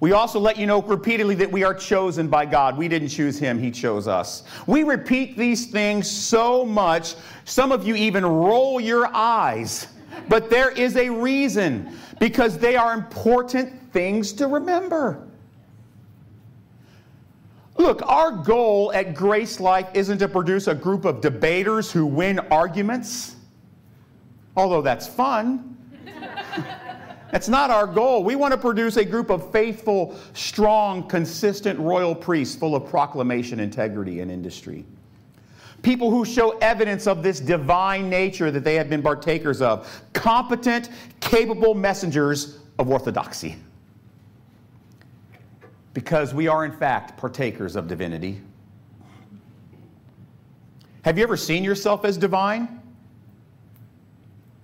We 0.00 0.12
also 0.12 0.38
let 0.38 0.58
you 0.58 0.66
know 0.66 0.82
repeatedly 0.82 1.34
that 1.36 1.50
we 1.50 1.64
are 1.64 1.72
chosen 1.72 2.28
by 2.28 2.44
God. 2.44 2.76
We 2.76 2.88
didn't 2.88 3.08
choose 3.08 3.38
Him, 3.38 3.58
He 3.58 3.70
chose 3.70 4.06
us. 4.06 4.44
We 4.66 4.82
repeat 4.82 5.38
these 5.38 5.66
things 5.70 6.10
so 6.10 6.66
much, 6.66 7.14
some 7.46 7.72
of 7.72 7.86
you 7.86 7.94
even 7.94 8.26
roll 8.26 8.82
your 8.82 9.08
eyes. 9.14 9.86
But 10.28 10.50
there 10.50 10.70
is 10.70 10.96
a 10.96 11.10
reason 11.10 11.96
because 12.18 12.58
they 12.58 12.76
are 12.76 12.94
important 12.94 13.92
things 13.92 14.32
to 14.34 14.46
remember. 14.46 15.26
Look, 17.76 18.02
our 18.06 18.30
goal 18.30 18.92
at 18.92 19.14
Grace 19.14 19.58
Life 19.58 19.88
isn't 19.94 20.18
to 20.18 20.28
produce 20.28 20.66
a 20.66 20.74
group 20.74 21.06
of 21.06 21.22
debaters 21.22 21.90
who 21.90 22.04
win 22.04 22.38
arguments, 22.50 23.36
although 24.54 24.82
that's 24.82 25.08
fun. 25.08 25.78
that's 27.32 27.48
not 27.48 27.70
our 27.70 27.86
goal. 27.86 28.22
We 28.22 28.36
want 28.36 28.52
to 28.52 28.58
produce 28.58 28.98
a 28.98 29.04
group 29.04 29.30
of 29.30 29.50
faithful, 29.50 30.14
strong, 30.34 31.08
consistent 31.08 31.78
royal 31.78 32.14
priests 32.14 32.54
full 32.54 32.76
of 32.76 32.86
proclamation, 32.86 33.60
integrity, 33.60 34.20
and 34.20 34.30
industry. 34.30 34.84
People 35.82 36.10
who 36.10 36.24
show 36.24 36.58
evidence 36.58 37.06
of 37.06 37.22
this 37.22 37.40
divine 37.40 38.10
nature 38.10 38.50
that 38.50 38.64
they 38.64 38.74
have 38.74 38.90
been 38.90 39.02
partakers 39.02 39.62
of. 39.62 40.02
Competent, 40.12 40.90
capable 41.20 41.74
messengers 41.74 42.58
of 42.78 42.90
orthodoxy 42.90 43.56
because 45.94 46.32
we 46.32 46.48
are, 46.48 46.64
in 46.64 46.72
fact, 46.72 47.16
partakers 47.16 47.76
of 47.76 47.88
divinity. 47.88 48.40
Have 51.02 51.16
you 51.16 51.24
ever 51.24 51.36
seen 51.36 51.64
yourself 51.64 52.04
as 52.04 52.16
divine? 52.16 52.80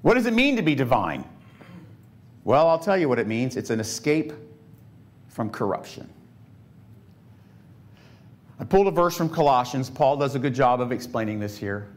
What 0.02 0.14
does 0.14 0.26
it 0.26 0.34
mean 0.34 0.56
to 0.56 0.62
be 0.62 0.74
divine? 0.74 1.24
Well, 2.44 2.68
I'll 2.68 2.78
tell 2.78 2.96
you 2.96 3.08
what 3.08 3.18
it 3.18 3.26
means 3.26 3.56
it's 3.56 3.70
an 3.70 3.80
escape 3.80 4.32
from 5.28 5.50
corruption. 5.50 6.08
I 8.58 8.64
pulled 8.64 8.86
a 8.86 8.90
verse 8.90 9.16
from 9.16 9.28
Colossians. 9.28 9.90
Paul 9.90 10.16
does 10.16 10.34
a 10.34 10.38
good 10.38 10.54
job 10.54 10.80
of 10.80 10.92
explaining 10.92 11.38
this 11.38 11.56
here. 11.56 11.88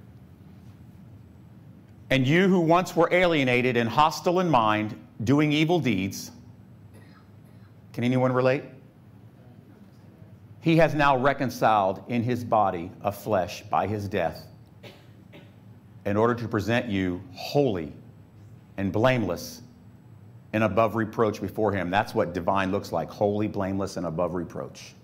And 2.10 2.28
you 2.28 2.48
who 2.48 2.60
once 2.60 2.96
were 2.96 3.08
alienated 3.12 3.78
and 3.78 3.88
hostile 3.88 4.40
in 4.40 4.50
mind, 4.50 5.00
doing 5.24 5.52
evil 5.52 5.80
deeds, 5.80 6.32
can 7.94 8.04
anyone 8.04 8.32
relate? 8.32 8.64
he 10.62 10.78
has 10.78 10.94
now 10.94 11.18
reconciled 11.18 12.04
in 12.10 12.22
his 12.22 12.44
body 12.44 12.92
of 13.02 13.16
flesh 13.16 13.64
by 13.64 13.88
his 13.88 14.08
death 14.08 14.48
in 16.06 16.18
order 16.18 16.36
to 16.36 16.48
present 16.48 16.88
you 16.88 17.22
holy 17.34 17.94
and 18.78 18.92
blameless 18.92 19.62
and 20.54 20.64
above 20.64 20.96
reproach 20.96 21.42
before 21.42 21.72
Him. 21.72 21.92
That's 21.92 22.16
what 22.16 22.34
divine 22.34 22.72
looks 22.72 22.92
like 22.92 23.10
holy, 23.10 23.48
blameless, 23.48 23.98
and 23.98 24.06
above 24.08 24.34
reproach. 24.34 24.96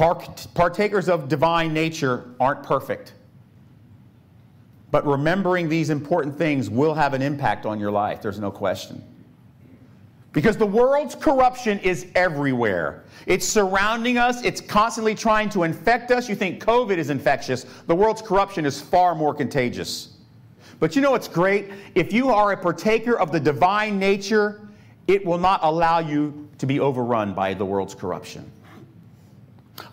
Partakers 0.00 1.10
of 1.10 1.28
divine 1.28 1.74
nature 1.74 2.24
aren't 2.40 2.62
perfect. 2.62 3.12
But 4.90 5.06
remembering 5.06 5.68
these 5.68 5.90
important 5.90 6.38
things 6.38 6.70
will 6.70 6.94
have 6.94 7.12
an 7.12 7.20
impact 7.20 7.66
on 7.66 7.78
your 7.78 7.90
life, 7.90 8.22
there's 8.22 8.38
no 8.38 8.50
question. 8.50 9.04
Because 10.32 10.56
the 10.56 10.64
world's 10.64 11.14
corruption 11.14 11.78
is 11.80 12.06
everywhere. 12.14 13.04
It's 13.26 13.46
surrounding 13.46 14.16
us, 14.16 14.42
it's 14.42 14.62
constantly 14.62 15.14
trying 15.14 15.50
to 15.50 15.64
infect 15.64 16.10
us. 16.10 16.30
You 16.30 16.34
think 16.34 16.64
COVID 16.64 16.96
is 16.96 17.10
infectious, 17.10 17.66
the 17.86 17.94
world's 17.94 18.22
corruption 18.22 18.64
is 18.64 18.80
far 18.80 19.14
more 19.14 19.34
contagious. 19.34 20.16
But 20.78 20.96
you 20.96 21.02
know 21.02 21.10
what's 21.10 21.28
great? 21.28 21.72
If 21.94 22.10
you 22.10 22.30
are 22.30 22.52
a 22.52 22.56
partaker 22.56 23.18
of 23.18 23.32
the 23.32 23.40
divine 23.40 23.98
nature, 23.98 24.66
it 25.08 25.26
will 25.26 25.36
not 25.36 25.60
allow 25.62 25.98
you 25.98 26.48
to 26.56 26.64
be 26.64 26.80
overrun 26.80 27.34
by 27.34 27.52
the 27.52 27.66
world's 27.66 27.94
corruption. 27.94 28.50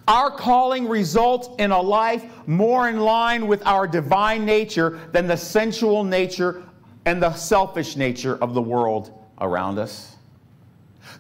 Our 0.08 0.32
calling 0.32 0.88
results 0.88 1.50
in 1.60 1.72
a 1.72 1.82
life 1.82 2.26
more 2.48 2.90
in 2.90 3.00
line 3.00 3.48
with 3.48 3.66
our 3.66 3.88
divine 3.88 4.46
nature 4.46 5.00
than 5.12 5.28
the 5.28 5.38
sensual 5.38 6.04
nature 6.04 6.64
and 7.06 7.22
the 7.22 7.34
selfish 7.34 7.96
nature 7.96 8.38
of 8.38 8.54
the 8.54 8.62
world 8.62 9.12
around 9.40 9.80
us. 9.80 10.16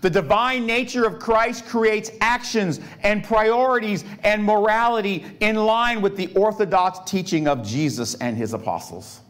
The 0.01 0.09
divine 0.09 0.65
nature 0.65 1.05
of 1.05 1.19
Christ 1.19 1.65
creates 1.65 2.11
actions 2.21 2.79
and 3.03 3.23
priorities 3.23 4.03
and 4.23 4.43
morality 4.43 5.25
in 5.39 5.55
line 5.55 6.01
with 6.01 6.17
the 6.17 6.27
orthodox 6.35 6.99
teaching 7.09 7.47
of 7.47 7.65
Jesus 7.65 8.15
and 8.15 8.37
his 8.37 8.53
apostles. 8.53 9.21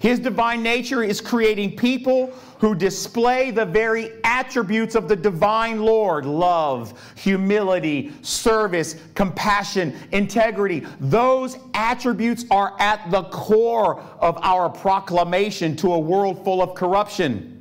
His 0.00 0.18
divine 0.18 0.62
nature 0.62 1.02
is 1.02 1.20
creating 1.20 1.76
people 1.76 2.32
who 2.58 2.74
display 2.74 3.50
the 3.50 3.64
very 3.64 4.12
attributes 4.24 4.94
of 4.94 5.08
the 5.08 5.16
divine 5.16 5.82
Lord 5.82 6.26
love, 6.26 6.98
humility, 7.16 8.12
service, 8.22 8.96
compassion, 9.14 9.96
integrity. 10.12 10.86
Those 11.00 11.56
attributes 11.74 12.44
are 12.50 12.76
at 12.78 13.10
the 13.10 13.24
core 13.24 14.00
of 14.20 14.38
our 14.42 14.68
proclamation 14.68 15.76
to 15.76 15.94
a 15.94 15.98
world 15.98 16.44
full 16.44 16.62
of 16.62 16.74
corruption. 16.74 17.52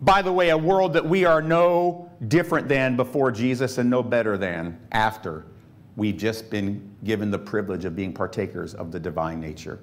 By 0.00 0.22
the 0.22 0.32
way, 0.32 0.50
a 0.50 0.58
world 0.58 0.92
that 0.92 1.06
we 1.06 1.24
are 1.24 1.40
no 1.40 2.10
different 2.28 2.68
than 2.68 2.96
before 2.96 3.32
Jesus 3.32 3.78
and 3.78 3.88
no 3.88 4.02
better 4.02 4.36
than 4.36 4.78
after 4.92 5.46
we've 5.96 6.16
just 6.16 6.50
been 6.50 6.94
given 7.04 7.30
the 7.30 7.38
privilege 7.38 7.84
of 7.84 7.96
being 7.96 8.12
partakers 8.12 8.74
of 8.74 8.92
the 8.92 9.00
divine 9.00 9.40
nature. 9.40 9.80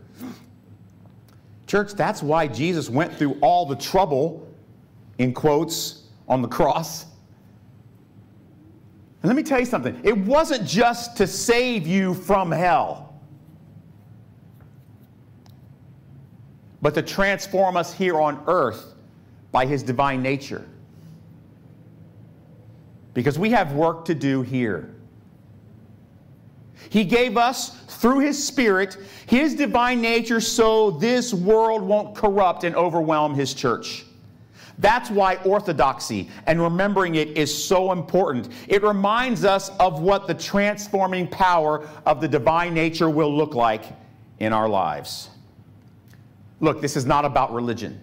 Church, 1.67 1.93
that's 1.93 2.21
why 2.21 2.47
Jesus 2.47 2.89
went 2.89 3.13
through 3.13 3.37
all 3.41 3.65
the 3.65 3.75
trouble, 3.75 4.47
in 5.17 5.33
quotes, 5.33 6.03
on 6.27 6.41
the 6.41 6.47
cross. 6.47 7.05
And 9.21 9.29
let 9.29 9.35
me 9.35 9.43
tell 9.43 9.59
you 9.59 9.65
something 9.65 9.99
it 10.03 10.17
wasn't 10.17 10.67
just 10.67 11.17
to 11.17 11.25
save 11.25 11.87
you 11.87 12.13
from 12.13 12.51
hell, 12.51 13.15
but 16.81 16.93
to 16.93 17.01
transform 17.01 17.77
us 17.77 17.93
here 17.93 18.19
on 18.19 18.43
earth 18.47 18.93
by 19.51 19.65
his 19.65 19.81
divine 19.81 20.21
nature. 20.21 20.67
Because 23.13 23.39
we 23.39 23.49
have 23.51 23.73
work 23.73 24.05
to 24.05 24.15
do 24.15 24.41
here. 24.41 24.92
He 26.89 27.03
gave 27.03 27.37
us, 27.37 27.69
through 27.87 28.19
His 28.19 28.43
Spirit, 28.43 28.97
His 29.25 29.55
divine 29.55 30.01
nature 30.01 30.41
so 30.41 30.91
this 30.91 31.33
world 31.33 31.81
won't 31.81 32.15
corrupt 32.15 32.63
and 32.63 32.75
overwhelm 32.75 33.33
His 33.33 33.53
church. 33.53 34.05
That's 34.79 35.09
why 35.09 35.35
orthodoxy 35.45 36.29
and 36.47 36.61
remembering 36.61 37.15
it 37.15 37.37
is 37.37 37.65
so 37.65 37.91
important. 37.91 38.49
It 38.67 38.83
reminds 38.83 39.45
us 39.45 39.69
of 39.79 40.01
what 40.01 40.27
the 40.27 40.33
transforming 40.33 41.27
power 41.27 41.87
of 42.05 42.21
the 42.21 42.27
divine 42.27 42.73
nature 42.73 43.09
will 43.09 43.35
look 43.35 43.53
like 43.53 43.83
in 44.39 44.51
our 44.51 44.67
lives. 44.67 45.29
Look, 46.59 46.81
this 46.81 46.95
is 46.97 47.05
not 47.05 47.23
about 47.23 47.53
religion. 47.53 47.99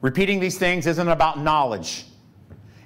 Repeating 0.00 0.40
these 0.40 0.58
things 0.58 0.86
isn't 0.86 1.08
about 1.08 1.38
knowledge. 1.38 2.04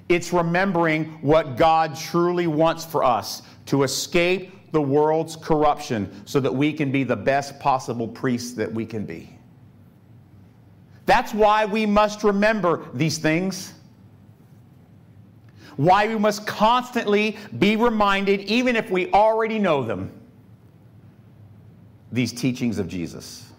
It's 0.07 0.31
remembering 0.31 1.05
what 1.21 1.57
God 1.57 1.95
truly 1.95 2.47
wants 2.47 2.85
for 2.85 3.03
us 3.03 3.41
to 3.67 3.83
escape 3.83 4.71
the 4.71 4.81
world's 4.81 5.35
corruption 5.35 6.11
so 6.25 6.39
that 6.39 6.53
we 6.53 6.73
can 6.73 6.91
be 6.91 7.03
the 7.03 7.15
best 7.15 7.59
possible 7.59 8.07
priests 8.07 8.53
that 8.53 8.71
we 8.71 8.85
can 8.85 9.05
be. 9.05 9.29
That's 11.05 11.33
why 11.33 11.65
we 11.65 11.85
must 11.85 12.23
remember 12.23 12.85
these 12.93 13.17
things. 13.17 13.73
Why 15.77 16.07
we 16.07 16.17
must 16.17 16.45
constantly 16.47 17.37
be 17.59 17.75
reminded, 17.75 18.41
even 18.41 18.75
if 18.75 18.89
we 18.89 19.11
already 19.11 19.59
know 19.59 19.83
them, 19.83 20.11
these 22.11 22.31
teachings 22.31 22.79
of 22.79 22.87
Jesus. 22.87 23.51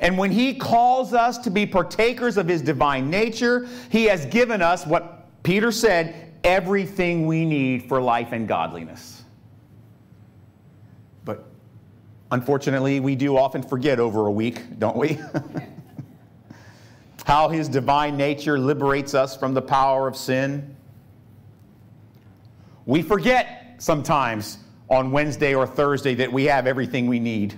And 0.00 0.16
when 0.16 0.30
he 0.30 0.54
calls 0.54 1.12
us 1.12 1.36
to 1.38 1.50
be 1.50 1.66
partakers 1.66 2.38
of 2.38 2.48
his 2.48 2.62
divine 2.62 3.10
nature, 3.10 3.68
he 3.90 4.04
has 4.04 4.24
given 4.26 4.62
us 4.62 4.86
what 4.86 5.11
Peter 5.42 5.72
said 5.72 6.32
everything 6.44 7.26
we 7.26 7.44
need 7.44 7.88
for 7.88 8.00
life 8.00 8.32
and 8.32 8.46
godliness. 8.46 9.24
But 11.24 11.44
unfortunately, 12.30 13.00
we 13.00 13.16
do 13.16 13.36
often 13.36 13.62
forget 13.62 13.98
over 13.98 14.26
a 14.26 14.30
week, 14.30 14.78
don't 14.78 14.96
we? 14.96 15.18
How 17.24 17.48
his 17.48 17.68
divine 17.68 18.16
nature 18.16 18.58
liberates 18.58 19.14
us 19.14 19.36
from 19.36 19.54
the 19.54 19.62
power 19.62 20.08
of 20.08 20.16
sin. 20.16 20.76
We 22.84 23.02
forget 23.02 23.76
sometimes 23.78 24.58
on 24.90 25.12
Wednesday 25.12 25.54
or 25.54 25.66
Thursday 25.66 26.14
that 26.16 26.32
we 26.32 26.44
have 26.44 26.66
everything 26.66 27.06
we 27.06 27.20
need 27.20 27.54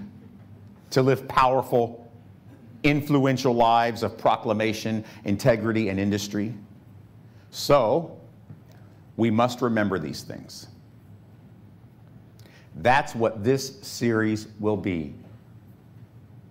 to 0.90 1.02
live 1.02 1.26
powerful, 1.26 2.10
influential 2.82 3.54
lives 3.54 4.02
of 4.02 4.16
proclamation, 4.16 5.04
integrity, 5.24 5.88
and 5.88 5.98
industry. 5.98 6.54
So, 7.54 8.18
we 9.16 9.30
must 9.30 9.62
remember 9.62 10.00
these 10.00 10.22
things. 10.22 10.66
That's 12.74 13.14
what 13.14 13.44
this 13.44 13.78
series 13.80 14.48
will 14.58 14.76
be. 14.76 15.14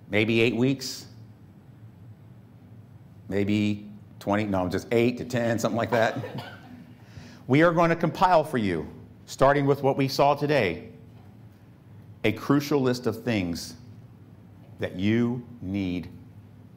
Maybe 0.09 0.39
eight 0.39 0.55
weeks, 0.55 1.07
maybe 3.27 3.89
20, 4.21 4.45
no, 4.45 4.69
just 4.69 4.87
eight 4.93 5.17
to 5.17 5.25
10, 5.25 5.59
something 5.59 5.75
like 5.75 5.91
that. 5.91 6.19
we 7.47 7.63
are 7.63 7.73
going 7.73 7.89
to 7.89 7.97
compile 7.97 8.45
for 8.45 8.57
you, 8.57 8.87
starting 9.25 9.65
with 9.65 9.83
what 9.83 9.97
we 9.97 10.07
saw 10.07 10.33
today, 10.33 10.87
a 12.23 12.31
crucial 12.31 12.79
list 12.79 13.07
of 13.07 13.25
things 13.25 13.73
that 14.79 14.95
you 14.95 15.45
need 15.61 16.07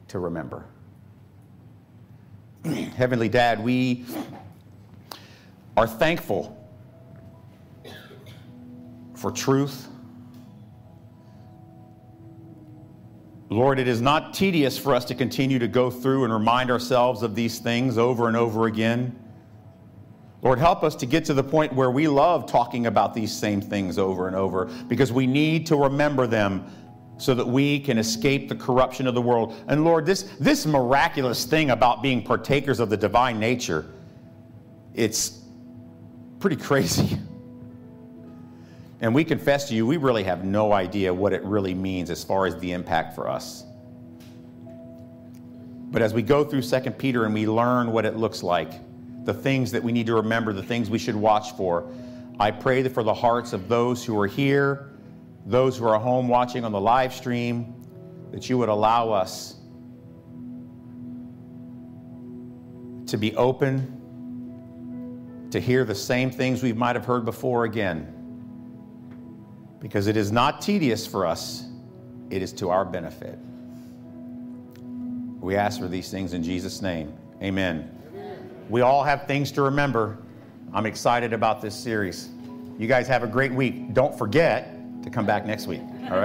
to 0.09 0.19
remember. 0.19 0.65
Heavenly 2.95 3.29
Dad, 3.29 3.63
we 3.63 4.05
are 5.75 5.87
thankful 5.87 6.53
for 9.15 9.31
truth. 9.31 9.87
Lord, 13.49 13.79
it 13.79 13.87
is 13.87 14.01
not 14.01 14.33
tedious 14.33 14.77
for 14.77 14.93
us 14.93 15.05
to 15.05 15.15
continue 15.15 15.59
to 15.59 15.67
go 15.67 15.89
through 15.89 16.25
and 16.25 16.33
remind 16.33 16.69
ourselves 16.69 17.23
of 17.23 17.33
these 17.33 17.59
things 17.59 17.97
over 17.97 18.27
and 18.27 18.35
over 18.35 18.65
again. 18.65 19.17
Lord, 20.41 20.59
help 20.59 20.83
us 20.83 20.95
to 20.97 21.05
get 21.05 21.25
to 21.25 21.33
the 21.33 21.43
point 21.43 21.73
where 21.73 21.89
we 21.89 22.07
love 22.07 22.45
talking 22.45 22.87
about 22.87 23.13
these 23.13 23.31
same 23.31 23.61
things 23.61 23.97
over 23.97 24.27
and 24.27 24.35
over 24.35 24.65
because 24.87 25.11
we 25.11 25.25
need 25.25 25.65
to 25.67 25.75
remember 25.75 26.27
them 26.27 26.65
so 27.17 27.33
that 27.33 27.47
we 27.47 27.79
can 27.79 27.97
escape 27.97 28.47
the 28.47 28.55
corruption 28.55 29.07
of 29.07 29.15
the 29.15 29.21
world. 29.21 29.55
And 29.67 29.83
Lord, 29.83 30.05
this, 30.05 30.23
this 30.39 30.65
miraculous 30.65 31.45
thing 31.45 31.71
about 31.71 32.01
being 32.01 32.21
partakers 32.21 32.79
of 32.79 32.89
the 32.89 32.97
divine 32.97 33.39
nature, 33.39 33.85
it's 34.93 35.41
pretty 36.39 36.55
crazy. 36.55 37.17
And 38.99 39.13
we 39.13 39.23
confess 39.23 39.67
to 39.69 39.75
you, 39.75 39.85
we 39.85 39.97
really 39.97 40.23
have 40.23 40.43
no 40.43 40.73
idea 40.73 41.13
what 41.13 41.33
it 41.33 41.43
really 41.43 41.73
means 41.73 42.09
as 42.09 42.23
far 42.23 42.45
as 42.45 42.57
the 42.59 42.71
impact 42.71 43.13
for 43.13 43.27
us. 43.27 43.63
But 45.89 46.01
as 46.01 46.13
we 46.13 46.21
go 46.21 46.43
through 46.43 46.63
2 46.63 46.91
Peter 46.91 47.25
and 47.25 47.33
we 47.33 47.47
learn 47.47 47.91
what 47.91 48.05
it 48.05 48.17
looks 48.17 48.43
like, 48.43 48.71
the 49.25 49.33
things 49.33 49.71
that 49.71 49.83
we 49.83 49.91
need 49.91 50.07
to 50.07 50.15
remember, 50.15 50.51
the 50.51 50.63
things 50.63 50.89
we 50.89 50.97
should 50.97 51.15
watch 51.15 51.55
for, 51.55 51.91
I 52.39 52.51
pray 52.51 52.81
that 52.81 52.93
for 52.93 53.03
the 53.03 53.13
hearts 53.13 53.53
of 53.53 53.67
those 53.67 54.03
who 54.03 54.19
are 54.19 54.27
here, 54.27 54.91
those 55.47 55.77
who 55.77 55.87
are 55.87 55.97
home 55.97 56.27
watching 56.27 56.65
on 56.65 56.73
the 56.73 56.79
live 56.79 57.13
stream, 57.13 57.73
that 58.31 58.49
you 58.49 58.57
would 58.57 58.67
allow 58.67 59.11
us 59.11 59.55
to 63.07 63.17
be 63.17 63.33
open 63.37 63.93
to 65.49 65.61
hear 65.61 65.85
the 65.85 65.95
same 65.95 66.29
things 66.29 66.61
we 66.61 66.73
might 66.73 66.97
have 66.97 67.05
heard 67.05 67.23
before 67.23 67.63
again 67.63 68.13
because 69.79 70.07
it 70.07 70.17
is 70.17 70.33
not 70.33 70.59
tedious 70.61 71.07
for 71.07 71.25
us, 71.25 71.63
it 72.29 72.41
is 72.41 72.51
to 72.51 72.69
our 72.69 72.83
benefit. 72.83 73.39
We 75.39 75.55
ask 75.55 75.79
for 75.79 75.87
these 75.87 76.11
things 76.11 76.33
in 76.33 76.43
Jesus' 76.43 76.81
name. 76.81 77.13
Amen. 77.41 77.89
We 78.67 78.81
all 78.81 79.01
have 79.01 79.27
things 79.27 79.53
to 79.53 79.61
remember. 79.61 80.17
I'm 80.73 80.85
excited 80.85 81.31
about 81.31 81.61
this 81.61 81.73
series. 81.73 82.27
You 82.77 82.87
guys 82.87 83.07
have 83.07 83.23
a 83.23 83.27
great 83.27 83.53
week. 83.53 83.93
Don't 83.93 84.17
forget 84.17 84.76
to 85.09 85.15
come 85.15 85.25
back 85.25 85.45
next 85.45 85.67
week. 85.67 85.81